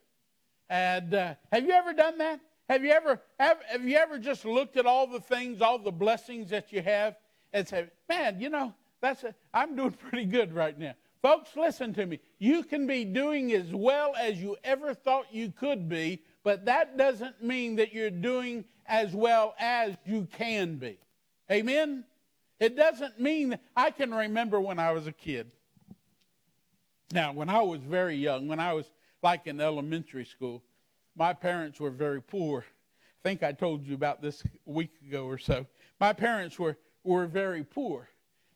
And 0.69 1.13
uh, 1.13 1.35
have 1.51 1.65
you 1.65 1.71
ever 1.71 1.93
done 1.93 2.17
that? 2.19 2.39
Have 2.69 2.83
you 2.83 2.91
ever 2.91 3.21
have, 3.39 3.57
have 3.67 3.83
you 3.83 3.97
ever 3.97 4.17
just 4.17 4.45
looked 4.45 4.77
at 4.77 4.85
all 4.85 5.07
the 5.07 5.19
things, 5.19 5.61
all 5.61 5.77
the 5.77 5.91
blessings 5.91 6.49
that 6.49 6.71
you 6.71 6.81
have, 6.81 7.15
and 7.51 7.67
said, 7.67 7.91
"Man, 8.07 8.39
you 8.39 8.49
know, 8.49 8.73
that's 9.01 9.23
a, 9.23 9.35
I'm 9.53 9.75
doing 9.75 9.91
pretty 10.09 10.25
good 10.25 10.53
right 10.53 10.77
now." 10.77 10.93
Folks, 11.21 11.51
listen 11.55 11.93
to 11.93 12.05
me. 12.05 12.19
You 12.39 12.63
can 12.63 12.85
be 12.85 13.05
doing 13.05 13.53
as 13.53 13.73
well 13.73 14.13
as 14.19 14.41
you 14.41 14.57
ever 14.63 14.93
thought 14.93 15.27
you 15.31 15.51
could 15.51 15.87
be, 15.87 16.21
but 16.43 16.65
that 16.65 16.97
doesn't 16.97 17.41
mean 17.41 17.77
that 17.77 17.93
you're 17.93 18.09
doing 18.09 18.65
as 18.85 19.13
well 19.13 19.55
as 19.59 19.95
you 20.05 20.27
can 20.31 20.75
be. 20.75 20.97
Amen? 21.51 22.03
It 22.59 22.75
doesn't 22.75 23.19
mean 23.19 23.57
I 23.75 23.91
can 23.91 24.13
remember 24.13 24.59
when 24.59 24.79
I 24.79 24.91
was 24.91 25.07
a 25.07 25.11
kid. 25.11 25.51
Now, 27.11 27.31
when 27.33 27.49
I 27.49 27.61
was 27.61 27.81
very 27.81 28.15
young, 28.15 28.47
when 28.47 28.59
I 28.59 28.73
was 28.73 28.85
like 29.21 29.47
in 29.47 29.61
elementary 29.61 30.25
school, 30.25 30.63
my 31.15 31.33
parents 31.33 31.79
were 31.79 31.91
very 31.91 32.21
poor. 32.21 32.65
I 33.23 33.29
think 33.29 33.43
I 33.43 33.51
told 33.51 33.85
you 33.85 33.95
about 33.95 34.21
this 34.21 34.43
a 34.43 34.71
week 34.71 34.91
ago 35.07 35.25
or 35.25 35.37
so. 35.37 35.65
My 35.99 36.11
parents 36.11 36.59
were, 36.59 36.77
were 37.03 37.27
very 37.27 37.63
poor. 37.63 38.09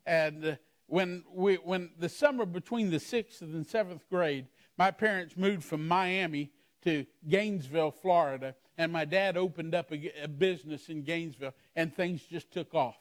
And 0.06 0.44
uh, 0.44 0.56
when, 0.86 1.24
we, 1.32 1.56
when 1.56 1.90
the 1.98 2.08
summer 2.08 2.44
between 2.44 2.90
the 2.90 3.00
sixth 3.00 3.42
and 3.42 3.66
seventh 3.66 4.08
grade, 4.10 4.46
my 4.76 4.90
parents 4.90 5.36
moved 5.36 5.64
from 5.64 5.86
Miami 5.86 6.50
to 6.84 7.06
Gainesville, 7.28 7.90
Florida, 7.90 8.54
and 8.76 8.92
my 8.92 9.04
dad 9.04 9.36
opened 9.36 9.74
up 9.74 9.92
a, 9.92 10.22
a 10.22 10.28
business 10.28 10.88
in 10.88 11.02
Gainesville, 11.02 11.54
and 11.74 11.94
things 11.94 12.22
just 12.22 12.52
took 12.52 12.74
off. 12.74 12.96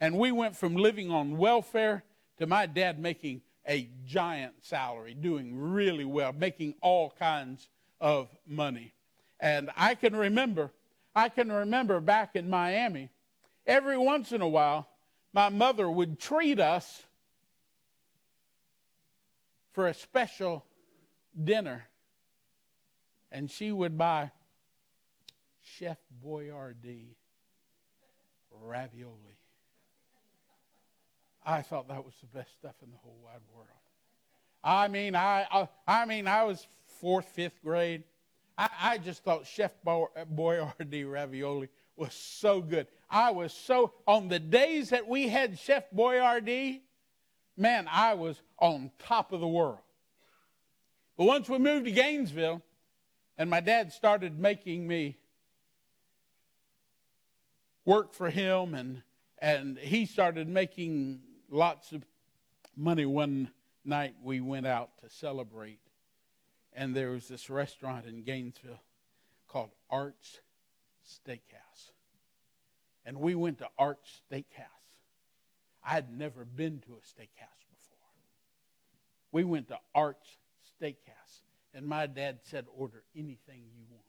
And 0.00 0.18
we 0.18 0.32
went 0.32 0.56
from 0.56 0.76
living 0.76 1.10
on 1.10 1.38
welfare 1.38 2.04
to 2.38 2.46
my 2.46 2.66
dad 2.66 2.98
making 2.98 3.42
a 3.66 3.88
giant 4.04 4.54
salary, 4.62 5.14
doing 5.14 5.56
really 5.56 6.04
well, 6.04 6.32
making 6.32 6.74
all 6.80 7.14
kinds 7.18 7.68
of 8.00 8.28
money. 8.46 8.92
And 9.40 9.70
I 9.76 9.94
can 9.94 10.14
remember, 10.14 10.70
I 11.14 11.28
can 11.28 11.50
remember 11.50 12.00
back 12.00 12.36
in 12.36 12.50
Miami, 12.50 13.10
every 13.66 13.96
once 13.96 14.32
in 14.32 14.40
a 14.40 14.48
while, 14.48 14.88
my 15.32 15.48
mother 15.48 15.90
would 15.90 16.18
treat 16.18 16.60
us 16.60 17.02
for 19.72 19.86
a 19.86 19.94
special 19.94 20.64
dinner 21.42 21.86
and 23.32 23.50
she 23.50 23.72
would 23.72 23.98
buy 23.98 24.30
Chef 25.62 25.96
Boyardee 26.24 27.16
ravioli. 28.62 29.38
I 31.44 31.62
thought 31.62 31.88
that 31.88 32.04
was 32.04 32.14
the 32.20 32.38
best 32.38 32.52
stuff 32.54 32.74
in 32.84 32.90
the 32.92 32.98
whole 32.98 33.18
wide 33.24 33.40
world. 33.52 33.68
I 34.62 34.86
mean, 34.86 35.16
I, 35.16 35.46
I, 35.50 35.68
I 35.88 36.04
mean, 36.04 36.28
I 36.28 36.44
was 36.44 36.64
fourth, 37.00 37.24
fifth 37.24 37.60
grade. 37.64 38.04
I, 38.56 38.68
I 38.80 38.98
just 38.98 39.24
thought 39.24 39.46
Chef 39.46 39.72
Boyardee 39.84 41.10
ravioli 41.10 41.68
was 41.96 42.14
so 42.14 42.60
good. 42.60 42.86
I 43.10 43.32
was 43.32 43.52
so 43.52 43.92
on 44.06 44.28
the 44.28 44.38
days 44.38 44.90
that 44.90 45.08
we 45.08 45.28
had 45.28 45.58
Chef 45.58 45.90
Boyardee, 45.90 46.82
man, 47.56 47.88
I 47.90 48.14
was 48.14 48.40
on 48.58 48.92
top 48.98 49.32
of 49.32 49.40
the 49.40 49.48
world. 49.48 49.78
But 51.16 51.24
once 51.24 51.48
we 51.48 51.58
moved 51.58 51.86
to 51.86 51.90
Gainesville, 51.90 52.62
and 53.38 53.48
my 53.48 53.60
dad 53.60 53.92
started 53.92 54.38
making 54.38 54.86
me 54.86 55.16
work 57.84 58.14
for 58.14 58.30
him, 58.30 58.74
and, 58.74 59.02
and 59.38 59.78
he 59.78 60.06
started 60.06 60.48
making 60.48 61.20
lots 61.50 61.92
of 61.92 62.04
money. 62.76 63.06
One 63.06 63.50
night 63.84 64.14
we 64.22 64.40
went 64.40 64.66
out 64.66 64.90
to 65.02 65.08
celebrate, 65.08 65.80
and 66.72 66.94
there 66.94 67.10
was 67.10 67.28
this 67.28 67.50
restaurant 67.50 68.06
in 68.06 68.22
Gainesville 68.22 68.80
called 69.48 69.70
Art's 69.90 70.40
Steakhouse. 71.06 71.90
And 73.04 73.18
we 73.18 73.34
went 73.34 73.58
to 73.58 73.68
Art's 73.78 74.20
Steakhouse. 74.30 74.66
I 75.84 75.90
had 75.90 76.16
never 76.16 76.44
been 76.44 76.78
to 76.86 76.92
a 76.92 77.00
steakhouse 77.00 77.66
before. 77.68 77.98
We 79.32 79.42
went 79.42 79.68
to 79.68 79.78
Art's 79.94 80.36
Steakhouse. 80.80 81.21
And 81.74 81.86
my 81.86 82.06
dad 82.06 82.40
said, 82.42 82.66
Order 82.76 83.02
anything 83.16 83.62
you 83.74 83.84
want. 83.90 84.02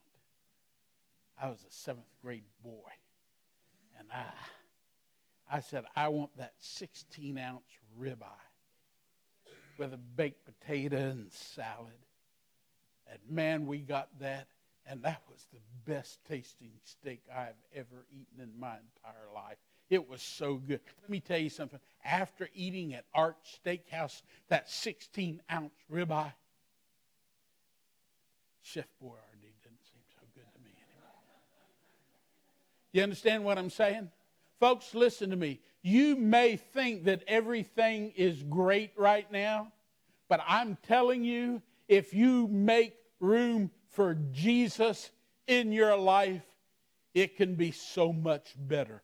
I 1.41 1.49
was 1.49 1.59
a 1.67 1.71
seventh 1.71 2.05
grade 2.21 2.43
boy. 2.63 2.91
And 3.99 4.07
I, 4.11 5.57
I 5.57 5.59
said, 5.59 5.85
I 5.95 6.09
want 6.09 6.35
that 6.37 6.53
16 6.59 7.37
ounce 7.37 7.63
ribeye 7.99 8.25
with 9.77 9.93
a 9.93 9.97
baked 9.97 10.45
potato 10.45 10.97
and 10.97 11.31
salad. 11.31 11.93
And 13.09 13.19
man, 13.29 13.65
we 13.65 13.79
got 13.79 14.09
that. 14.19 14.47
And 14.85 15.01
that 15.03 15.21
was 15.29 15.45
the 15.53 15.91
best 15.91 16.19
tasting 16.27 16.71
steak 16.83 17.21
I've 17.33 17.55
ever 17.73 18.05
eaten 18.11 18.43
in 18.43 18.59
my 18.59 18.73
entire 18.73 19.33
life. 19.33 19.57
It 19.89 20.09
was 20.09 20.21
so 20.21 20.55
good. 20.55 20.81
Let 21.01 21.09
me 21.09 21.19
tell 21.21 21.37
you 21.37 21.49
something. 21.49 21.79
After 22.03 22.49
eating 22.53 22.93
at 22.93 23.05
Art 23.13 23.37
Steakhouse, 23.45 24.21
that 24.49 24.69
16 24.69 25.41
ounce 25.51 25.73
ribeye, 25.91 26.33
Chef 28.63 28.85
Boyardee 29.03 29.53
didn't 29.61 29.83
seem 29.83 30.01
so 30.15 30.21
good 30.33 30.45
to 30.53 30.59
me 30.61 30.71
anymore. 30.71 31.11
You 32.93 33.03
understand 33.03 33.43
what 33.43 33.57
I'm 33.57 33.69
saying? 33.69 34.09
Folks, 34.59 34.95
listen 34.95 35.29
to 35.31 35.35
me. 35.35 35.59
You 35.81 36.15
may 36.15 36.55
think 36.55 37.03
that 37.03 37.23
everything 37.27 38.13
is 38.15 38.41
great 38.43 38.91
right 38.95 39.29
now, 39.31 39.73
but 40.29 40.39
I'm 40.47 40.77
telling 40.87 41.25
you, 41.25 41.61
if 41.89 42.13
you 42.13 42.47
make 42.47 42.95
room 43.19 43.69
for 43.89 44.15
Jesus 44.31 45.11
in 45.45 45.73
your 45.73 45.97
life, 45.97 46.45
it 47.13 47.35
can 47.35 47.55
be 47.55 47.71
so 47.71 48.13
much 48.13 48.55
better 48.57 49.03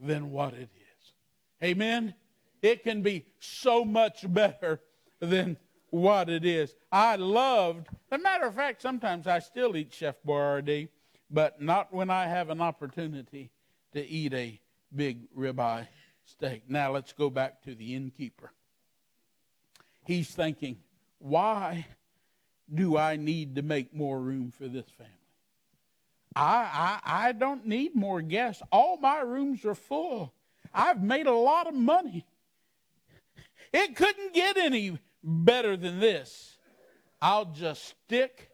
than 0.00 0.32
what 0.32 0.54
it 0.54 0.68
is. 0.74 1.12
Amen? 1.62 2.14
It 2.60 2.82
can 2.82 3.02
be 3.02 3.26
so 3.38 3.84
much 3.84 4.24
better 4.32 4.80
than 5.20 5.56
what 5.92 6.30
it 6.30 6.44
is. 6.44 6.74
I 6.90 7.16
loved, 7.16 7.86
as 8.10 8.18
a 8.18 8.22
matter 8.22 8.46
of 8.46 8.54
fact, 8.54 8.80
sometimes 8.80 9.26
I 9.26 9.40
still 9.40 9.76
eat 9.76 9.92
Chef 9.92 10.16
Boyardee, 10.26 10.88
but 11.30 11.60
not 11.60 11.92
when 11.92 12.08
I 12.08 12.26
have 12.26 12.48
an 12.48 12.62
opportunity 12.62 13.50
to 13.92 14.04
eat 14.04 14.32
a 14.32 14.58
big 14.94 15.30
ribeye 15.36 15.86
steak. 16.24 16.62
Now 16.66 16.92
let's 16.92 17.12
go 17.12 17.28
back 17.28 17.62
to 17.64 17.74
the 17.74 17.94
innkeeper. 17.94 18.52
He's 20.04 20.30
thinking, 20.30 20.78
why 21.18 21.86
do 22.72 22.96
I 22.96 23.16
need 23.16 23.56
to 23.56 23.62
make 23.62 23.94
more 23.94 24.18
room 24.18 24.50
for 24.50 24.68
this 24.68 24.88
family? 24.96 25.12
I, 26.34 27.00
I, 27.04 27.26
I 27.26 27.32
don't 27.32 27.66
need 27.66 27.94
more 27.94 28.22
guests. 28.22 28.62
All 28.72 28.96
my 28.96 29.20
rooms 29.20 29.66
are 29.66 29.74
full. 29.74 30.32
I've 30.72 31.02
made 31.02 31.26
a 31.26 31.34
lot 31.34 31.66
of 31.66 31.74
money. 31.74 32.24
It 33.74 33.94
couldn't 33.94 34.32
get 34.32 34.56
any 34.56 34.98
better 35.22 35.76
than 35.76 36.00
this. 36.00 36.58
I'll 37.20 37.46
just 37.46 37.84
stick 37.84 38.50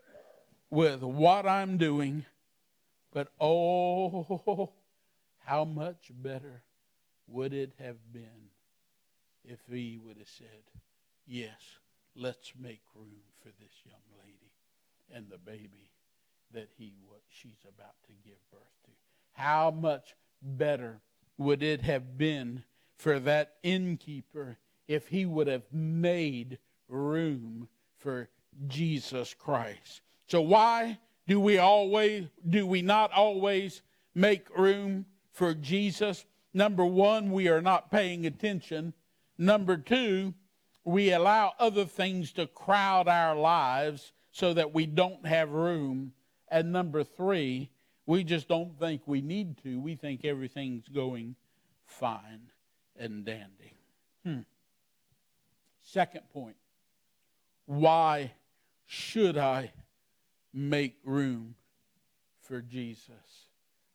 with 0.70 1.02
what 1.02 1.46
I'm 1.46 1.78
doing. 1.78 2.24
But 3.12 3.28
oh, 3.40 4.72
how 5.38 5.64
much 5.64 6.10
better 6.10 6.62
would 7.26 7.52
it 7.52 7.72
have 7.78 7.96
been 8.12 8.50
if 9.44 9.60
he 9.70 9.98
would 10.02 10.18
have 10.18 10.28
said, 10.28 10.46
Yes, 11.26 11.78
let's 12.14 12.52
make 12.58 12.80
room 12.94 13.22
for 13.42 13.48
this 13.60 13.72
young 13.84 14.24
lady 14.24 14.52
and 15.14 15.28
the 15.30 15.38
baby 15.38 15.90
that 16.52 16.68
he 16.76 16.92
she's 17.30 17.64
about 17.68 17.94
to 18.06 18.12
give 18.24 18.38
birth 18.50 18.62
to. 18.84 18.90
How 19.32 19.70
much 19.70 20.14
better 20.42 21.00
would 21.36 21.62
it 21.62 21.82
have 21.82 22.18
been 22.18 22.64
for 22.96 23.18
that 23.20 23.54
innkeeper 23.62 24.58
if 24.88 25.06
he 25.06 25.26
would 25.26 25.46
have 25.46 25.62
made 25.72 26.58
room 26.88 27.68
for 27.98 28.28
Jesus 28.66 29.34
Christ? 29.34 30.00
So 30.26 30.40
why 30.40 30.98
do 31.26 31.38
we 31.38 31.58
always 31.58 32.24
do 32.48 32.66
we 32.66 32.82
not 32.82 33.12
always 33.12 33.82
make 34.14 34.48
room 34.56 35.06
for 35.32 35.54
Jesus? 35.54 36.24
Number 36.54 36.84
1, 36.84 37.30
we 37.30 37.48
are 37.48 37.62
not 37.62 37.90
paying 37.90 38.26
attention. 38.26 38.94
Number 39.36 39.76
2, 39.76 40.34
we 40.84 41.12
allow 41.12 41.52
other 41.58 41.84
things 41.84 42.32
to 42.32 42.46
crowd 42.46 43.08
our 43.08 43.36
lives 43.36 44.12
so 44.32 44.54
that 44.54 44.72
we 44.72 44.86
don't 44.86 45.26
have 45.26 45.50
room. 45.50 46.12
And 46.48 46.72
number 46.72 47.04
three, 47.04 47.70
we 48.06 48.24
just 48.24 48.48
don't 48.48 48.78
think 48.78 49.02
we 49.04 49.20
need 49.20 49.58
to. 49.64 49.78
We 49.78 49.96
think 49.96 50.24
everything's 50.24 50.88
going 50.88 51.36
fine 51.84 52.40
and 52.96 53.24
dandy. 53.24 53.74
Hmm. 54.24 54.40
Second 55.90 56.28
point 56.34 56.56
why 57.64 58.32
should 58.86 59.38
I 59.38 59.72
make 60.52 60.96
room 61.02 61.54
for 62.42 62.60
Jesus? 62.60 63.46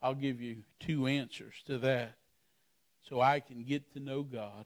I'll 0.01 0.15
give 0.15 0.41
you 0.41 0.63
two 0.79 1.05
answers 1.05 1.53
to 1.67 1.77
that 1.79 2.15
so 3.07 3.21
I 3.21 3.39
can 3.39 3.63
get 3.63 3.93
to 3.93 3.99
know 3.99 4.23
God 4.23 4.65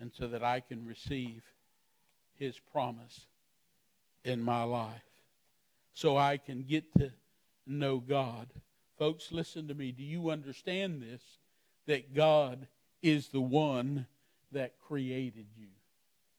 and 0.00 0.10
so 0.12 0.26
that 0.28 0.42
I 0.42 0.60
can 0.60 0.86
receive 0.86 1.42
his 2.38 2.58
promise 2.58 3.26
in 4.24 4.42
my 4.42 4.62
life. 4.62 5.02
So 5.92 6.16
I 6.16 6.38
can 6.38 6.62
get 6.62 6.84
to 6.98 7.12
know 7.66 7.98
God. 7.98 8.48
Folks, 8.98 9.32
listen 9.32 9.68
to 9.68 9.74
me. 9.74 9.92
Do 9.92 10.02
you 10.02 10.30
understand 10.30 11.02
this? 11.02 11.22
That 11.86 12.14
God 12.14 12.68
is 13.02 13.28
the 13.28 13.40
one 13.40 14.06
that 14.52 14.78
created 14.78 15.46
you. 15.56 15.68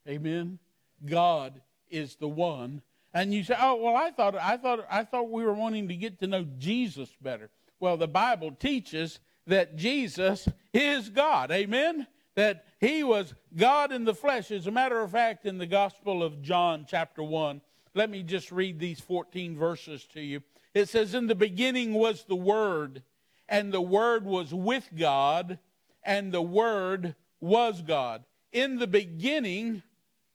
Amen. 0.08 0.58
God 1.04 1.60
is 1.90 2.16
the 2.16 2.28
one. 2.28 2.82
And 3.12 3.32
you 3.32 3.44
say, 3.44 3.56
"Oh, 3.58 3.76
well, 3.76 3.96
I 3.96 4.10
thought 4.10 4.34
I 4.36 4.56
thought 4.56 4.86
I 4.90 5.04
thought 5.04 5.30
we 5.30 5.44
were 5.44 5.54
wanting 5.54 5.88
to 5.88 5.96
get 5.96 6.18
to 6.20 6.26
know 6.26 6.44
Jesus 6.58 7.14
better." 7.20 7.50
Well, 7.78 7.96
the 7.96 8.08
Bible 8.08 8.52
teaches 8.52 9.20
that 9.46 9.76
Jesus 9.76 10.48
is 10.72 11.10
God. 11.10 11.50
Amen 11.50 12.06
that 12.34 12.64
he 12.80 13.04
was 13.04 13.34
God 13.56 13.92
in 13.92 14.04
the 14.04 14.14
flesh. 14.14 14.50
As 14.50 14.66
a 14.66 14.72
matter 14.72 15.00
of 15.00 15.12
fact, 15.12 15.46
in 15.46 15.58
the 15.58 15.66
Gospel 15.66 16.22
of 16.22 16.42
John, 16.42 16.86
chapter 16.88 17.22
1, 17.22 17.60
let 17.94 18.10
me 18.10 18.22
just 18.22 18.50
read 18.50 18.78
these 18.78 19.00
14 19.00 19.56
verses 19.56 20.04
to 20.14 20.20
you. 20.20 20.42
It 20.74 20.88
says, 20.88 21.14
In 21.14 21.28
the 21.28 21.34
beginning 21.34 21.94
was 21.94 22.24
the 22.24 22.36
Word, 22.36 23.02
and 23.48 23.72
the 23.72 23.80
Word 23.80 24.24
was 24.24 24.52
with 24.52 24.88
God, 24.96 25.58
and 26.02 26.32
the 26.32 26.42
Word 26.42 27.14
was 27.44 27.82
God. 27.82 28.24
In 28.52 28.78
the 28.78 28.86
beginning 28.86 29.82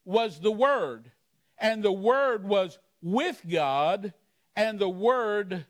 was 0.06 0.40
the 0.40 0.52
Word, 0.52 1.12
and 1.58 1.82
the 1.82 1.92
Word 1.92 2.44
was 2.44 2.78
with 3.02 3.42
God, 3.50 4.14
and 4.56 4.78
the 4.78 4.90
Word 4.90 5.66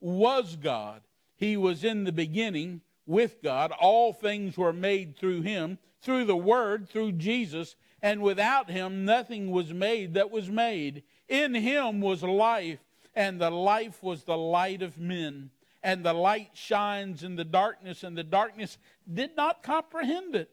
was 0.00 0.56
God. 0.56 1.02
He 1.36 1.58
was 1.58 1.84
in 1.84 2.04
the 2.04 2.12
beginning 2.12 2.80
with 3.04 3.42
God. 3.42 3.70
All 3.72 4.14
things 4.14 4.56
were 4.56 4.72
made 4.72 5.18
through 5.18 5.42
him, 5.42 5.78
through 6.00 6.24
the 6.24 6.36
Word, 6.36 6.88
through 6.88 7.12
Jesus, 7.12 7.76
and 8.00 8.22
without 8.22 8.70
him 8.70 9.04
nothing 9.04 9.50
was 9.50 9.74
made 9.74 10.14
that 10.14 10.30
was 10.30 10.48
made. 10.48 11.02
In 11.28 11.54
him 11.54 12.00
was 12.00 12.22
life, 12.22 12.80
and 13.14 13.38
the 13.38 13.50
life 13.50 14.02
was 14.02 14.24
the 14.24 14.38
light 14.38 14.80
of 14.80 14.98
men. 14.98 15.50
And 15.82 16.02
the 16.02 16.14
light 16.14 16.52
shines 16.54 17.22
in 17.22 17.36
the 17.36 17.44
darkness, 17.44 18.02
and 18.02 18.16
the 18.16 18.24
darkness 18.24 18.78
did 19.12 19.36
not 19.36 19.62
comprehend 19.62 20.34
it. 20.34 20.50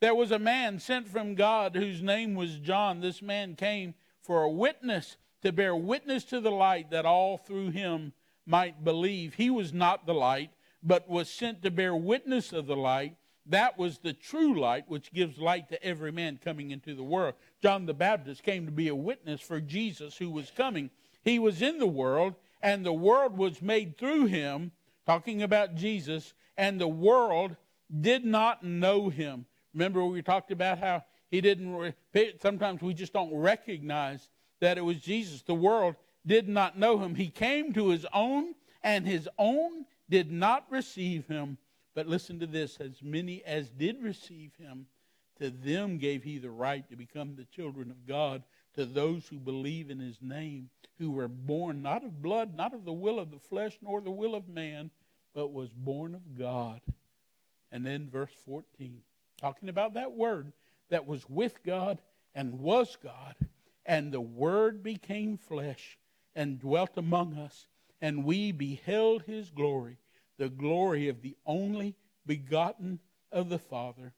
There 0.00 0.14
was 0.14 0.30
a 0.30 0.38
man 0.38 0.78
sent 0.78 1.08
from 1.08 1.34
God 1.34 1.74
whose 1.74 2.02
name 2.02 2.34
was 2.34 2.58
John. 2.58 3.00
This 3.00 3.22
man 3.22 3.56
came 3.56 3.94
for 4.22 4.42
a 4.42 4.50
witness, 4.50 5.16
to 5.42 5.52
bear 5.52 5.74
witness 5.74 6.24
to 6.24 6.40
the 6.40 6.50
light, 6.50 6.90
that 6.90 7.06
all 7.06 7.38
through 7.38 7.70
him 7.70 8.12
might 8.44 8.84
believe. 8.84 9.34
He 9.34 9.50
was 9.50 9.72
not 9.72 10.06
the 10.06 10.14
light 10.14 10.50
but 10.86 11.08
was 11.08 11.28
sent 11.28 11.62
to 11.62 11.70
bear 11.70 11.94
witness 11.96 12.52
of 12.52 12.66
the 12.66 12.76
light. 12.76 13.16
That 13.44 13.76
was 13.76 13.98
the 13.98 14.12
true 14.12 14.58
light, 14.58 14.84
which 14.88 15.12
gives 15.12 15.38
light 15.38 15.68
to 15.68 15.82
every 15.82 16.12
man 16.12 16.38
coming 16.42 16.70
into 16.70 16.94
the 16.94 17.02
world. 17.02 17.34
John 17.60 17.86
the 17.86 17.94
Baptist 17.94 18.44
came 18.44 18.66
to 18.66 18.72
be 18.72 18.88
a 18.88 18.94
witness 18.94 19.40
for 19.40 19.60
Jesus 19.60 20.16
who 20.16 20.30
was 20.30 20.52
coming. 20.56 20.90
He 21.24 21.38
was 21.38 21.60
in 21.60 21.78
the 21.78 21.86
world, 21.86 22.34
and 22.62 22.84
the 22.84 22.92
world 22.92 23.36
was 23.36 23.60
made 23.60 23.98
through 23.98 24.26
him, 24.26 24.70
talking 25.06 25.42
about 25.42 25.74
Jesus, 25.74 26.34
and 26.56 26.80
the 26.80 26.88
world 26.88 27.56
did 28.00 28.24
not 28.24 28.64
know 28.64 29.08
him. 29.08 29.46
Remember, 29.76 30.02
we 30.06 30.22
talked 30.22 30.50
about 30.50 30.78
how 30.78 31.04
he 31.30 31.42
didn't, 31.42 31.94
sometimes 32.40 32.80
we 32.80 32.94
just 32.94 33.12
don't 33.12 33.34
recognize 33.34 34.30
that 34.60 34.78
it 34.78 34.80
was 34.80 34.98
Jesus. 34.98 35.42
The 35.42 35.54
world 35.54 35.96
did 36.26 36.48
not 36.48 36.78
know 36.78 36.98
him. 36.98 37.14
He 37.14 37.28
came 37.28 37.74
to 37.74 37.90
his 37.90 38.06
own, 38.14 38.54
and 38.82 39.06
his 39.06 39.28
own 39.38 39.84
did 40.08 40.32
not 40.32 40.64
receive 40.70 41.26
him. 41.26 41.58
But 41.94 42.06
listen 42.06 42.40
to 42.40 42.46
this 42.46 42.78
as 42.80 43.02
many 43.02 43.44
as 43.44 43.68
did 43.68 44.02
receive 44.02 44.52
him, 44.58 44.86
to 45.40 45.50
them 45.50 45.98
gave 45.98 46.22
he 46.22 46.38
the 46.38 46.50
right 46.50 46.88
to 46.88 46.96
become 46.96 47.36
the 47.36 47.44
children 47.44 47.90
of 47.90 48.06
God, 48.06 48.42
to 48.76 48.86
those 48.86 49.28
who 49.28 49.36
believe 49.36 49.90
in 49.90 50.00
his 50.00 50.22
name, 50.22 50.70
who 50.98 51.10
were 51.10 51.28
born 51.28 51.82
not 51.82 52.02
of 52.02 52.22
blood, 52.22 52.56
not 52.56 52.72
of 52.72 52.86
the 52.86 52.92
will 52.94 53.18
of 53.18 53.30
the 53.30 53.38
flesh, 53.38 53.76
nor 53.82 54.00
the 54.00 54.10
will 54.10 54.34
of 54.34 54.48
man, 54.48 54.90
but 55.34 55.52
was 55.52 55.68
born 55.74 56.14
of 56.14 56.38
God. 56.38 56.80
And 57.70 57.84
then 57.84 58.08
verse 58.08 58.32
14, 58.46 59.02
talking 59.36 59.68
about 59.68 59.94
that 59.94 60.12
word 60.12 60.52
that 60.90 61.06
was 61.06 61.28
with 61.28 61.62
God 61.64 62.00
and 62.34 62.60
was 62.60 62.96
God, 63.02 63.34
and 63.84 64.12
the 64.12 64.20
word 64.20 64.82
became 64.82 65.36
flesh 65.38 65.98
and 66.34 66.58
dwelt 66.58 66.96
among 66.96 67.34
us 67.34 67.66
and 68.00 68.24
we 68.24 68.52
beheld 68.52 69.22
his 69.22 69.50
glory, 69.50 69.98
the 70.38 70.48
glory 70.48 71.08
of 71.08 71.22
the 71.22 71.36
only 71.46 71.94
begotten 72.26 72.98
of 73.32 73.48
the 73.48 73.58
Father, 73.58 74.12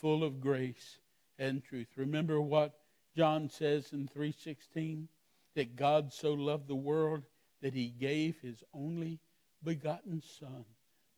full 0.00 0.24
of 0.24 0.40
grace 0.40 0.98
and 1.38 1.62
truth. 1.62 1.88
Remember 1.96 2.40
what 2.40 2.78
John 3.16 3.48
says 3.48 3.92
in 3.92 4.08
3:16 4.08 5.08
that 5.54 5.76
God 5.76 6.12
so 6.12 6.32
loved 6.32 6.68
the 6.68 6.74
world 6.74 7.22
that 7.60 7.74
he 7.74 7.88
gave 7.88 8.40
his 8.40 8.64
only 8.72 9.20
begotten 9.62 10.22
son 10.22 10.64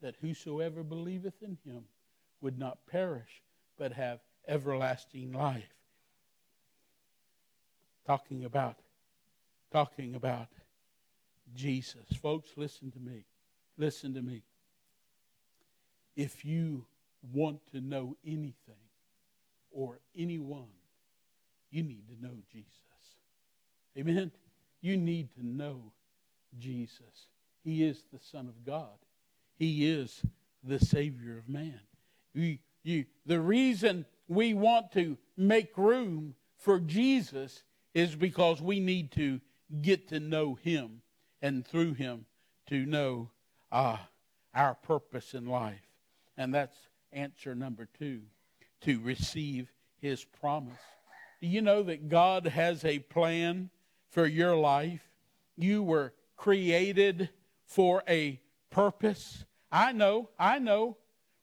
that 0.01 0.17
whosoever 0.17 0.83
believeth 0.83 1.43
in 1.43 1.57
him 1.65 1.85
would 2.43 2.59
not 2.59 2.87
perish 2.87 3.43
but 3.79 3.93
have 3.93 4.21
everlasting 4.47 5.33
life. 5.33 5.73
Talking 8.07 8.45
about 8.45 8.77
talking 9.73 10.15
about 10.15 10.49
Jesus. 11.55 12.05
Folks, 12.21 12.51
listen 12.57 12.91
to 12.93 13.01
me. 13.01 13.25
Listen 13.79 14.15
to 14.15 14.23
me. 14.23 14.43
If 16.15 16.45
you 16.45 16.85
want 17.33 17.61
to 17.73 17.81
know 17.81 18.17
anything 18.25 18.55
or 19.71 20.01
anyone, 20.15 20.69
you 21.71 21.83
need 21.83 22.05
to 22.09 22.23
know 22.23 22.35
Jesus. 22.53 22.69
Amen? 23.97 24.31
You 24.83 24.97
need 24.97 25.35
to 25.37 25.47
know 25.47 25.93
Jesus. 26.59 27.29
He 27.65 27.85
is 27.85 28.03
the 28.13 28.19
Son 28.21 28.49
of 28.49 28.65
God, 28.65 28.99
He 29.59 29.89
is 29.89 30.23
the 30.63 30.79
Savior 30.79 31.39
of 31.39 31.49
man. 31.49 31.81
You, 32.35 32.59
you, 32.83 33.05
the 33.27 33.41
reason 33.41 34.07
we 34.29 34.55
want 34.55 34.93
to 34.93 35.17
make 35.37 35.77
room 35.77 36.35
for 36.57 36.81
Jesus 36.81 37.63
is 37.95 38.15
because 38.15 38.63
we 38.63 38.81
need 38.81 39.13
to 39.13 39.41
get 39.81 40.09
to 40.09 40.21
know 40.21 40.55
Him 40.55 41.03
and 41.43 41.67
through 41.67 41.95
him 41.95 42.25
to 42.69 42.87
know 42.87 43.29
uh, 43.73 43.97
our 44.55 44.75
purpose 44.77 45.35
in 45.35 45.47
life. 45.47 45.83
And 46.39 46.55
that's 46.55 46.77
answer 47.13 47.55
number 47.55 47.89
two 47.99 48.23
to 48.83 49.01
receive 49.01 49.71
his 50.01 50.25
promise. 50.25 50.79
Do 51.41 51.49
you 51.49 51.61
know 51.61 51.83
that 51.83 52.09
God 52.09 52.47
has 52.47 52.85
a 52.85 53.01
plan 53.01 53.69
for 54.11 54.27
your 54.27 54.57
life? 54.57 55.03
You 55.57 55.83
were 55.83 56.15
created 56.37 57.29
for 57.67 58.03
a 58.09 58.41
purpose. 58.71 59.45
I 59.71 59.93
know, 59.93 60.31
I 60.39 60.61
know. 60.61 60.97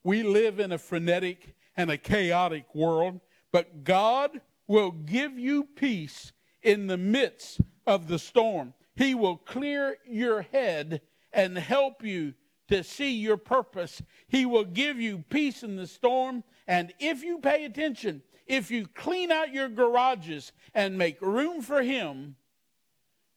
We 0.04 0.24
live 0.24 0.60
in 0.60 0.72
a 0.72 0.78
frenetic 0.78 1.56
and 1.76 1.90
a 1.92 1.98
chaotic 1.98 2.74
world, 2.74 3.20
but 3.52 3.84
God 3.84 4.42
will 4.68 4.92
give 4.92 5.38
you 5.38 5.64
peace 5.64 6.32
in 6.62 6.88
the 6.88 6.98
midst 6.98 7.62
of 7.86 8.08
the 8.08 8.20
storm. 8.20 8.74
He 8.96 9.16
will 9.16 9.38
clear 9.38 9.98
your 10.06 10.42
head 10.42 11.02
and 11.32 11.58
help 11.58 12.04
you 12.04 12.34
to 12.68 12.84
see 12.84 13.14
your 13.14 13.38
purpose. 13.38 14.02
He 14.28 14.46
will 14.46 14.66
give 14.66 15.00
you 15.00 15.24
peace 15.30 15.64
in 15.64 15.76
the 15.76 15.88
storm. 15.88 16.44
And 16.68 16.94
if 17.00 17.24
you 17.24 17.40
pay 17.40 17.66
attention, 17.66 18.22
if 18.46 18.72
you 18.72 18.88
clean 18.88 19.32
out 19.32 19.54
your 19.54 19.70
garages 19.70 20.52
and 20.74 20.98
make 20.98 21.22
room 21.22 21.62
for 21.62 21.82
Him, 21.82 22.36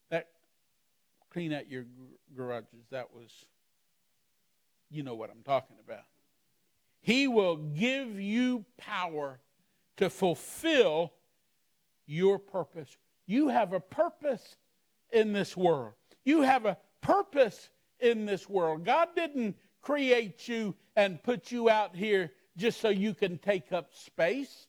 that 0.09 0.27
clean 1.31 1.53
out 1.53 1.69
your 1.69 1.85
garages, 2.35 2.85
that 2.91 3.13
was, 3.13 3.31
you 4.89 5.03
know 5.03 5.15
what 5.15 5.29
I'm 5.29 5.43
talking 5.43 5.77
about. 5.83 6.03
He 7.03 7.27
will 7.27 7.57
give 7.57 8.17
you 8.19 8.63
power 8.77 9.39
to 9.97 10.09
fulfill 10.09 11.11
your 12.05 12.39
purpose. 12.39 12.97
You 13.25 13.49
have 13.49 13.73
a 13.73 13.81
purpose 13.81 14.55
in 15.11 15.33
this 15.33 15.55
world. 15.55 15.93
You 16.23 16.41
have 16.41 16.65
a 16.65 16.77
purpose 17.01 17.69
in 17.99 18.25
this 18.25 18.49
world. 18.49 18.85
God 18.85 19.09
didn't 19.17 19.57
create 19.81 20.47
you 20.47 20.75
and 20.95 21.21
put 21.21 21.51
you 21.51 21.69
out 21.69 21.93
here 21.93 22.31
just 22.55 22.79
so 22.79 22.87
you 22.87 23.13
can 23.13 23.37
take 23.37 23.73
up 23.73 23.93
space. 23.93 24.67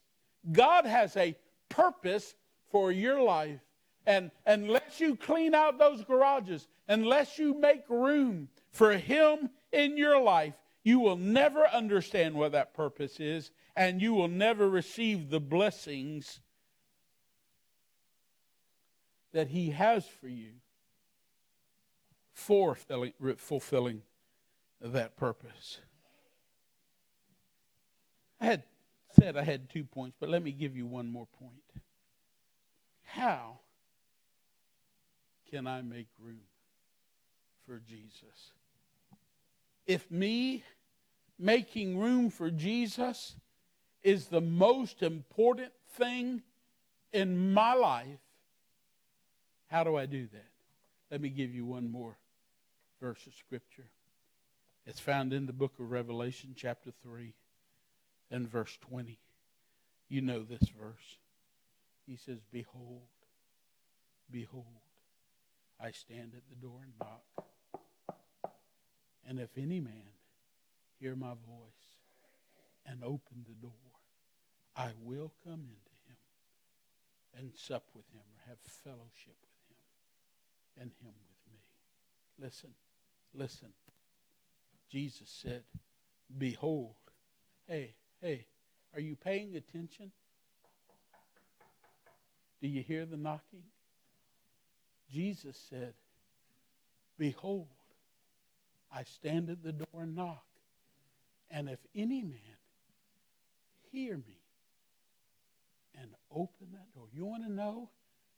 God 0.50 0.86
has 0.86 1.16
a 1.16 1.36
purpose 1.68 2.34
for 2.68 2.90
your 2.90 3.22
life. 3.22 3.60
And 4.06 4.32
unless 4.44 4.98
you 4.98 5.14
clean 5.14 5.54
out 5.54 5.78
those 5.78 6.04
garages, 6.04 6.66
unless 6.88 7.38
you 7.38 7.58
make 7.60 7.88
room 7.88 8.48
for 8.72 8.98
Him 8.98 9.50
in 9.70 9.96
your 9.96 10.20
life, 10.20 10.54
you 10.84 11.00
will 11.00 11.16
never 11.16 11.66
understand 11.66 12.34
what 12.34 12.52
that 12.52 12.74
purpose 12.74 13.18
is, 13.18 13.50
and 13.74 14.00
you 14.00 14.14
will 14.14 14.28
never 14.28 14.68
receive 14.68 15.30
the 15.30 15.40
blessings 15.40 16.40
that 19.32 19.48
He 19.48 19.70
has 19.70 20.06
for 20.06 20.28
you 20.28 20.50
for 22.34 22.76
fulfilling 23.38 24.02
that 24.80 25.16
purpose. 25.16 25.78
I 28.40 28.46
had 28.46 28.64
said 29.18 29.36
I 29.36 29.42
had 29.42 29.70
two 29.70 29.84
points, 29.84 30.16
but 30.20 30.28
let 30.28 30.42
me 30.42 30.52
give 30.52 30.76
you 30.76 30.86
one 30.86 31.10
more 31.10 31.26
point. 31.38 31.82
How 33.04 33.60
can 35.50 35.66
I 35.66 35.80
make 35.82 36.08
room 36.20 36.40
for 37.66 37.80
Jesus? 37.88 38.52
If 39.86 40.10
me 40.10 40.64
making 41.38 41.98
room 41.98 42.30
for 42.30 42.50
Jesus 42.50 43.36
is 44.02 44.26
the 44.26 44.40
most 44.40 45.02
important 45.02 45.72
thing 45.96 46.42
in 47.12 47.52
my 47.52 47.74
life, 47.74 48.20
how 49.68 49.84
do 49.84 49.96
I 49.96 50.06
do 50.06 50.26
that? 50.32 50.50
Let 51.10 51.20
me 51.20 51.28
give 51.28 51.54
you 51.54 51.64
one 51.64 51.90
more 51.90 52.16
verse 53.00 53.26
of 53.26 53.34
Scripture. 53.34 53.86
It's 54.86 55.00
found 55.00 55.32
in 55.32 55.46
the 55.46 55.52
book 55.52 55.72
of 55.78 55.90
Revelation, 55.90 56.54
chapter 56.56 56.90
3, 57.02 57.32
and 58.30 58.48
verse 58.48 58.76
20. 58.82 59.18
You 60.08 60.20
know 60.20 60.42
this 60.42 60.68
verse. 60.68 61.18
He 62.06 62.16
says, 62.16 62.38
Behold, 62.52 63.08
behold, 64.30 64.64
I 65.80 65.90
stand 65.90 66.32
at 66.36 66.42
the 66.48 66.66
door 66.66 66.80
and 66.82 66.92
knock. 67.00 67.46
And 69.26 69.40
if 69.40 69.56
any 69.56 69.80
man 69.80 70.12
hear 71.00 71.16
my 71.16 71.32
voice 71.32 71.94
and 72.86 73.02
open 73.02 73.44
the 73.46 73.54
door, 73.54 73.72
I 74.76 74.90
will 75.02 75.32
come 75.44 75.60
into 75.60 75.94
him 76.06 76.16
and 77.38 77.52
sup 77.54 77.84
with 77.94 78.04
him 78.12 78.20
or 78.20 78.48
have 78.48 78.58
fellowship 78.82 79.36
with 79.40 79.68
him 79.70 80.82
and 80.82 80.90
him 81.00 81.14
with 81.28 81.52
me. 81.52 81.58
Listen, 82.38 82.70
listen. 83.32 83.68
Jesus 84.90 85.28
said, 85.28 85.62
Behold. 86.38 86.94
Hey, 87.66 87.94
hey, 88.20 88.46
are 88.94 89.00
you 89.00 89.16
paying 89.16 89.56
attention? 89.56 90.12
Do 92.60 92.68
you 92.68 92.82
hear 92.82 93.06
the 93.06 93.16
knocking? 93.16 93.62
Jesus 95.10 95.58
said, 95.70 95.94
Behold, 97.18 97.68
I 98.94 99.02
stand 99.02 99.50
at 99.50 99.62
the 99.62 99.72
door 99.72 100.02
and 100.02 100.14
knock. 100.14 100.44
And 101.50 101.68
if 101.68 101.80
any 101.94 102.22
man 102.22 102.38
hear 103.90 104.16
me 104.16 104.38
and 106.00 106.10
open 106.30 106.68
that 106.72 106.94
door, 106.94 107.06
you 107.12 107.24
want 107.24 107.44
to 107.44 107.52
know 107.52 107.90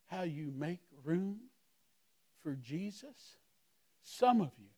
how 0.07 0.23
you 0.23 0.53
make 0.57 0.81
room 1.05 1.39
for 2.43 2.55
Jesus? 2.55 3.37
Some 4.03 4.41
of 4.41 4.51
you, 4.59 4.69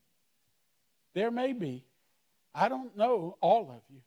there 1.14 1.30
may 1.30 1.52
be, 1.52 1.84
I 2.54 2.68
don't 2.68 2.96
know 2.96 3.36
all 3.40 3.70
of 3.70 3.82
you, 3.90 4.00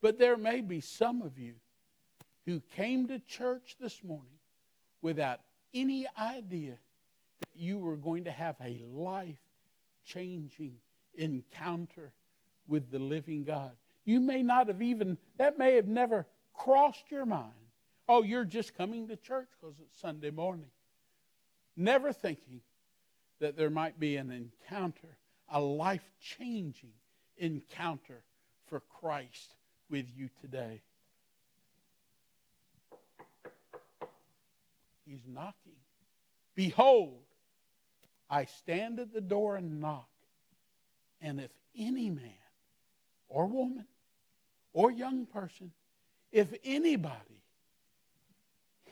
but 0.00 0.18
there 0.18 0.36
may 0.36 0.60
be 0.60 0.80
some 0.80 1.22
of 1.22 1.38
you 1.38 1.54
who 2.46 2.62
came 2.76 3.08
to 3.08 3.18
church 3.18 3.76
this 3.80 4.02
morning 4.02 4.38
without 5.02 5.40
any 5.74 6.06
idea 6.18 6.78
that 7.40 7.48
you 7.54 7.78
were 7.78 7.96
going 7.96 8.24
to 8.24 8.30
have 8.30 8.56
a 8.64 8.82
life 8.90 9.38
changing 10.08 10.74
encounter 11.14 12.12
with 12.66 12.90
the 12.90 12.98
living 12.98 13.44
God. 13.44 13.72
You 14.04 14.20
may 14.20 14.42
not 14.42 14.68
have 14.68 14.80
even, 14.82 15.18
that 15.36 15.58
may 15.58 15.74
have 15.74 15.88
never 15.88 16.26
crossed 16.54 17.10
your 17.10 17.26
mind. 17.26 17.52
Oh, 18.08 18.22
you're 18.22 18.44
just 18.44 18.74
coming 18.74 19.08
to 19.08 19.16
church 19.16 19.48
because 19.60 19.76
it's 19.80 20.00
Sunday 20.00 20.30
morning. 20.30 20.70
Never 21.76 22.12
thinking 22.12 22.60
that 23.40 23.56
there 23.56 23.70
might 23.70 24.00
be 24.00 24.16
an 24.16 24.30
encounter, 24.30 25.16
a 25.52 25.60
life 25.60 26.10
changing 26.20 26.92
encounter 27.36 28.22
for 28.66 28.80
Christ 29.00 29.54
with 29.90 30.06
you 30.16 30.28
today. 30.40 30.80
He's 35.06 35.20
knocking. 35.26 35.72
Behold, 36.54 37.20
I 38.30 38.44
stand 38.44 38.98
at 39.00 39.12
the 39.12 39.20
door 39.20 39.56
and 39.56 39.80
knock. 39.80 40.08
And 41.20 41.40
if 41.40 41.50
any 41.76 42.10
man 42.10 42.30
or 43.28 43.46
woman 43.46 43.86
or 44.72 44.90
young 44.90 45.26
person, 45.26 45.72
if 46.30 46.52
anybody 46.64 47.42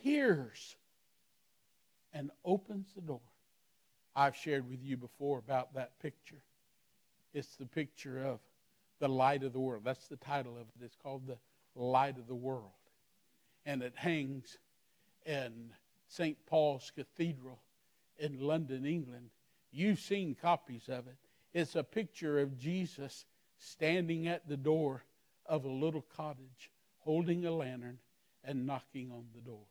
hears 0.00 0.76
and 2.12 2.30
opens 2.44 2.88
the 2.94 3.02
door, 3.02 3.20
I've 4.14 4.36
shared 4.36 4.68
with 4.68 4.82
you 4.82 4.96
before 4.96 5.38
about 5.38 5.74
that 5.74 6.00
picture. 6.00 6.42
It's 7.34 7.56
the 7.56 7.66
picture 7.66 8.24
of 8.24 8.40
the 8.98 9.08
light 9.08 9.42
of 9.42 9.52
the 9.52 9.60
world. 9.60 9.82
That's 9.84 10.08
the 10.08 10.16
title 10.16 10.54
of 10.54 10.62
it. 10.62 10.84
It's 10.84 10.96
called 10.96 11.26
the 11.26 11.36
light 11.74 12.16
of 12.16 12.26
the 12.26 12.34
world. 12.34 12.70
And 13.66 13.82
it 13.82 13.92
hangs 13.94 14.56
in 15.26 15.70
St. 16.08 16.38
Paul's 16.46 16.90
Cathedral 16.94 17.58
in 18.18 18.40
London, 18.40 18.84
England. 18.84 19.30
You've 19.70 20.00
seen 20.00 20.36
copies 20.40 20.88
of 20.88 21.06
it. 21.06 21.16
It's 21.52 21.76
a 21.76 21.82
picture 21.82 22.40
of 22.40 22.58
Jesus 22.58 23.24
standing 23.58 24.28
at 24.28 24.48
the 24.48 24.56
door 24.56 25.04
of 25.46 25.64
a 25.64 25.70
little 25.70 26.04
cottage, 26.16 26.70
holding 26.98 27.46
a 27.46 27.50
lantern 27.50 27.98
and 28.44 28.66
knocking 28.66 29.10
on 29.10 29.26
the 29.34 29.40
door. 29.40 29.66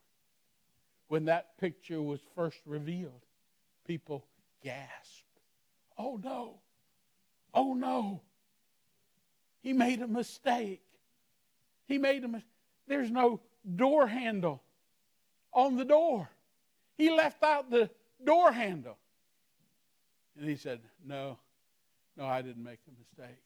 When 1.08 1.26
that 1.26 1.58
picture 1.60 2.02
was 2.02 2.20
first 2.36 2.60
revealed, 2.66 3.22
people 3.86 4.26
gasped. 4.64 5.24
Oh 5.98 6.20
no! 6.24 6.60
Oh 7.54 7.74
no! 7.74 8.22
He 9.62 9.74
made 9.74 10.02
a 10.02 10.08
mistake. 10.08 10.82
He 11.88 11.98
made 11.98 12.24
a 12.24 12.28
mistake. 12.28 12.50
There's 12.88 13.12
no 13.12 13.42
door 13.76 14.08
handle 14.08 14.62
on 15.54 15.78
the 15.78 15.86
door. 15.86 16.30
He 16.98 17.10
left 17.10 17.44
out 17.44 17.70
the 17.70 17.90
door 18.26 18.52
handle. 18.52 18.98
And 20.38 20.50
he 20.50 20.56
said, 20.56 20.82
No, 21.06 21.38
no, 22.18 22.26
I 22.26 22.42
didn't 22.42 22.64
make 22.64 22.80
a 22.88 22.92
mistake. 23.00 23.38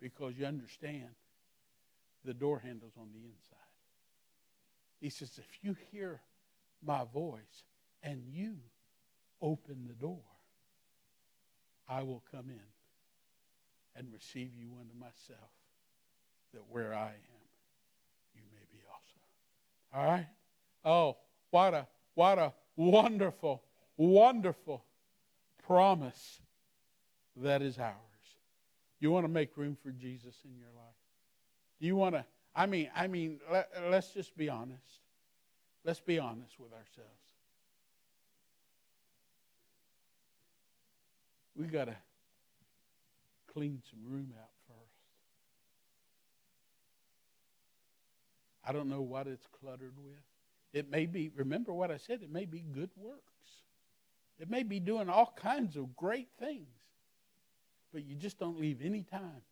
Because 0.00 0.34
you 0.38 0.46
understand, 0.46 1.10
the 2.24 2.34
door 2.34 2.58
handle's 2.58 2.96
on 2.98 3.08
the 3.12 3.20
inside. 3.20 3.58
He 5.00 5.10
says, 5.10 5.38
If 5.38 5.62
you 5.62 5.76
hear 5.92 6.20
my 6.84 7.04
voice 7.12 7.64
and 8.02 8.22
you 8.32 8.56
open 9.42 9.86
the 9.86 9.94
door, 9.94 10.18
I 11.88 12.02
will 12.02 12.22
come 12.30 12.46
in 12.48 12.60
and 13.96 14.12
receive 14.12 14.50
you 14.54 14.70
unto 14.80 14.94
myself. 14.98 15.50
that 16.54 16.62
where 16.68 16.94
I 16.94 17.08
am, 17.08 17.40
you 18.34 18.42
may 18.52 18.64
be 18.72 18.78
also. 18.88 19.20
All 19.94 20.10
right? 20.10 20.26
Oh, 20.84 21.16
what 21.50 21.74
a 21.74 21.86
what 22.14 22.38
a 22.38 22.52
wonderful, 22.76 23.62
wonderful 24.08 24.82
promise 25.66 26.40
that 27.36 27.62
is 27.62 27.78
ours. 27.78 27.94
You 28.98 29.10
want 29.10 29.24
to 29.24 29.28
make 29.28 29.56
room 29.56 29.76
for 29.82 29.90
Jesus 29.90 30.34
in 30.44 30.56
your 30.58 30.68
life? 30.74 30.94
Do 31.80 31.86
you 31.86 31.96
want 31.96 32.14
to 32.14 32.24
I 32.54 32.66
mean, 32.66 32.90
I 32.94 33.06
mean, 33.06 33.40
let, 33.50 33.70
let's 33.90 34.12
just 34.12 34.36
be 34.36 34.48
honest. 34.48 35.00
Let's 35.84 36.00
be 36.00 36.18
honest 36.18 36.58
with 36.58 36.72
ourselves. 36.72 37.10
We 41.56 41.66
got 41.66 41.86
to 41.86 41.96
clean 43.52 43.82
some 43.88 44.00
room 44.04 44.32
out 44.38 44.50
first. 44.66 44.78
I 48.64 48.72
don't 48.72 48.88
know 48.88 49.02
what 49.02 49.26
it's 49.26 49.46
cluttered 49.60 49.94
with. 50.02 50.18
It 50.72 50.90
may 50.90 51.06
be, 51.06 51.30
remember 51.34 51.72
what 51.72 51.90
I 51.90 51.96
said, 51.96 52.20
it 52.22 52.30
may 52.30 52.44
be 52.44 52.60
good 52.60 52.90
works. 52.96 53.29
It 54.40 54.48
may 54.48 54.62
be 54.62 54.80
doing 54.80 55.10
all 55.10 55.34
kinds 55.36 55.76
of 55.76 55.94
great 55.94 56.28
things, 56.38 56.66
but 57.92 58.04
you 58.04 58.14
just 58.16 58.38
don't 58.38 58.58
leave 58.58 58.80
any 58.82 59.02
time 59.02 59.42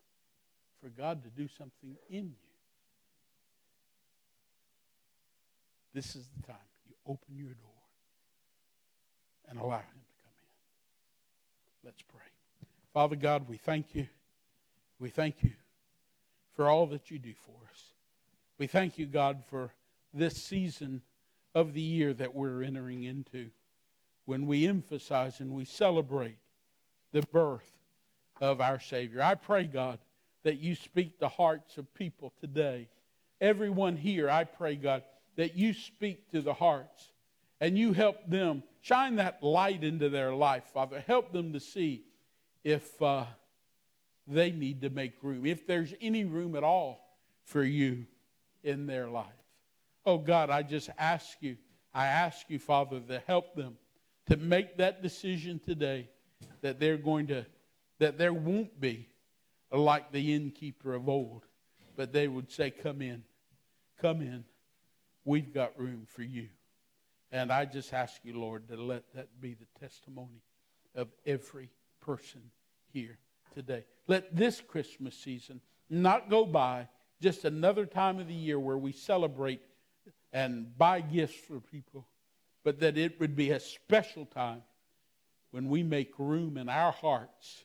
for 0.80 0.88
God 0.88 1.22
to 1.24 1.28
do 1.28 1.46
something 1.46 1.96
in 2.08 2.24
you. 2.24 2.48
This 5.92 6.16
is 6.16 6.26
the 6.36 6.46
time 6.46 6.56
you 6.88 6.94
open 7.06 7.36
your 7.36 7.48
door 7.48 7.68
and 9.50 9.58
allow 9.58 9.76
Him 9.76 9.82
to 9.82 10.22
come 10.22 10.32
in. 11.82 11.86
Let's 11.88 12.02
pray. 12.02 12.20
Father 12.94 13.16
God, 13.16 13.46
we 13.46 13.58
thank 13.58 13.94
you. 13.94 14.06
We 14.98 15.10
thank 15.10 15.42
you 15.42 15.52
for 16.56 16.68
all 16.68 16.86
that 16.86 17.10
you 17.10 17.18
do 17.18 17.34
for 17.44 17.52
us. 17.70 17.82
We 18.58 18.66
thank 18.66 18.98
you, 18.98 19.06
God, 19.06 19.44
for 19.50 19.72
this 20.14 20.42
season 20.42 21.02
of 21.54 21.74
the 21.74 21.80
year 21.80 22.14
that 22.14 22.34
we're 22.34 22.62
entering 22.62 23.04
into 23.04 23.50
when 24.28 24.46
we 24.46 24.66
emphasize 24.66 25.40
and 25.40 25.50
we 25.54 25.64
celebrate 25.64 26.36
the 27.12 27.22
birth 27.32 27.72
of 28.42 28.60
our 28.60 28.78
Savior. 28.78 29.22
I 29.22 29.34
pray, 29.34 29.64
God, 29.64 29.98
that 30.42 30.58
you 30.58 30.74
speak 30.74 31.18
the 31.18 31.30
hearts 31.30 31.78
of 31.78 31.94
people 31.94 32.34
today. 32.38 32.90
Everyone 33.40 33.96
here, 33.96 34.28
I 34.28 34.44
pray, 34.44 34.76
God, 34.76 35.02
that 35.36 35.56
you 35.56 35.72
speak 35.72 36.30
to 36.32 36.42
the 36.42 36.52
hearts 36.52 37.10
and 37.58 37.78
you 37.78 37.94
help 37.94 38.16
them 38.28 38.62
shine 38.82 39.16
that 39.16 39.42
light 39.42 39.82
into 39.82 40.10
their 40.10 40.34
life, 40.34 40.64
Father. 40.74 41.02
Help 41.06 41.32
them 41.32 41.54
to 41.54 41.60
see 41.60 42.04
if 42.64 43.00
uh, 43.00 43.24
they 44.26 44.50
need 44.50 44.82
to 44.82 44.90
make 44.90 45.14
room, 45.22 45.46
if 45.46 45.66
there's 45.66 45.94
any 46.02 46.26
room 46.26 46.54
at 46.54 46.62
all 46.62 47.16
for 47.44 47.64
you 47.64 48.04
in 48.62 48.86
their 48.86 49.08
life. 49.08 49.24
Oh 50.04 50.18
God, 50.18 50.50
I 50.50 50.64
just 50.64 50.90
ask 50.98 51.38
you, 51.40 51.56
I 51.94 52.08
ask 52.08 52.50
you, 52.50 52.58
Father, 52.58 53.00
to 53.00 53.22
help 53.26 53.54
them 53.54 53.78
to 54.28 54.36
make 54.36 54.76
that 54.76 55.02
decision 55.02 55.60
today 55.64 56.08
that 56.60 56.80
they're 56.80 56.96
going 56.96 57.26
to, 57.28 57.46
that 57.98 58.18
there 58.18 58.32
won't 58.32 58.80
be 58.80 59.08
like 59.70 60.12
the 60.12 60.34
innkeeper 60.34 60.94
of 60.94 61.08
old, 61.08 61.44
but 61.96 62.12
they 62.12 62.28
would 62.28 62.50
say, 62.50 62.70
Come 62.70 63.02
in, 63.02 63.22
come 64.00 64.20
in 64.20 64.44
we've 65.28 65.52
got 65.52 65.78
room 65.78 66.06
for 66.06 66.22
you. 66.22 66.48
And 67.30 67.52
I 67.52 67.66
just 67.66 67.92
ask 67.92 68.24
you, 68.24 68.40
Lord, 68.40 68.66
to 68.68 68.76
let 68.76 69.04
that 69.14 69.28
be 69.40 69.54
the 69.54 69.66
testimony 69.78 70.42
of 70.94 71.08
every 71.26 71.68
person 72.00 72.40
here 72.90 73.18
today. 73.54 73.84
Let 74.06 74.34
this 74.34 74.62
Christmas 74.62 75.14
season 75.14 75.60
not 75.90 76.30
go 76.30 76.46
by 76.46 76.88
just 77.20 77.44
another 77.44 77.84
time 77.84 78.18
of 78.18 78.26
the 78.26 78.34
year 78.34 78.58
where 78.58 78.78
we 78.78 78.92
celebrate 78.92 79.60
and 80.32 80.76
buy 80.78 81.02
gifts 81.02 81.34
for 81.34 81.60
people, 81.60 82.06
but 82.64 82.80
that 82.80 82.98
it 82.98 83.18
would 83.20 83.36
be 83.36 83.50
a 83.50 83.60
special 83.60 84.26
time 84.26 84.62
when 85.50 85.68
we 85.68 85.82
make 85.82 86.18
room 86.18 86.56
in 86.56 86.68
our 86.68 86.92
hearts 86.92 87.64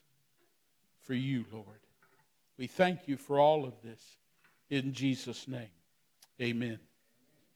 for 1.02 1.14
you, 1.14 1.44
Lord. 1.52 1.66
We 2.56 2.66
thank 2.66 3.08
you 3.08 3.16
for 3.16 3.38
all 3.38 3.64
of 3.64 3.74
this 3.82 4.00
in 4.70 4.92
Jesus' 4.92 5.46
name. 5.48 5.68
Amen 6.40 6.78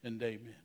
and 0.03 0.21
amen. 0.21 0.59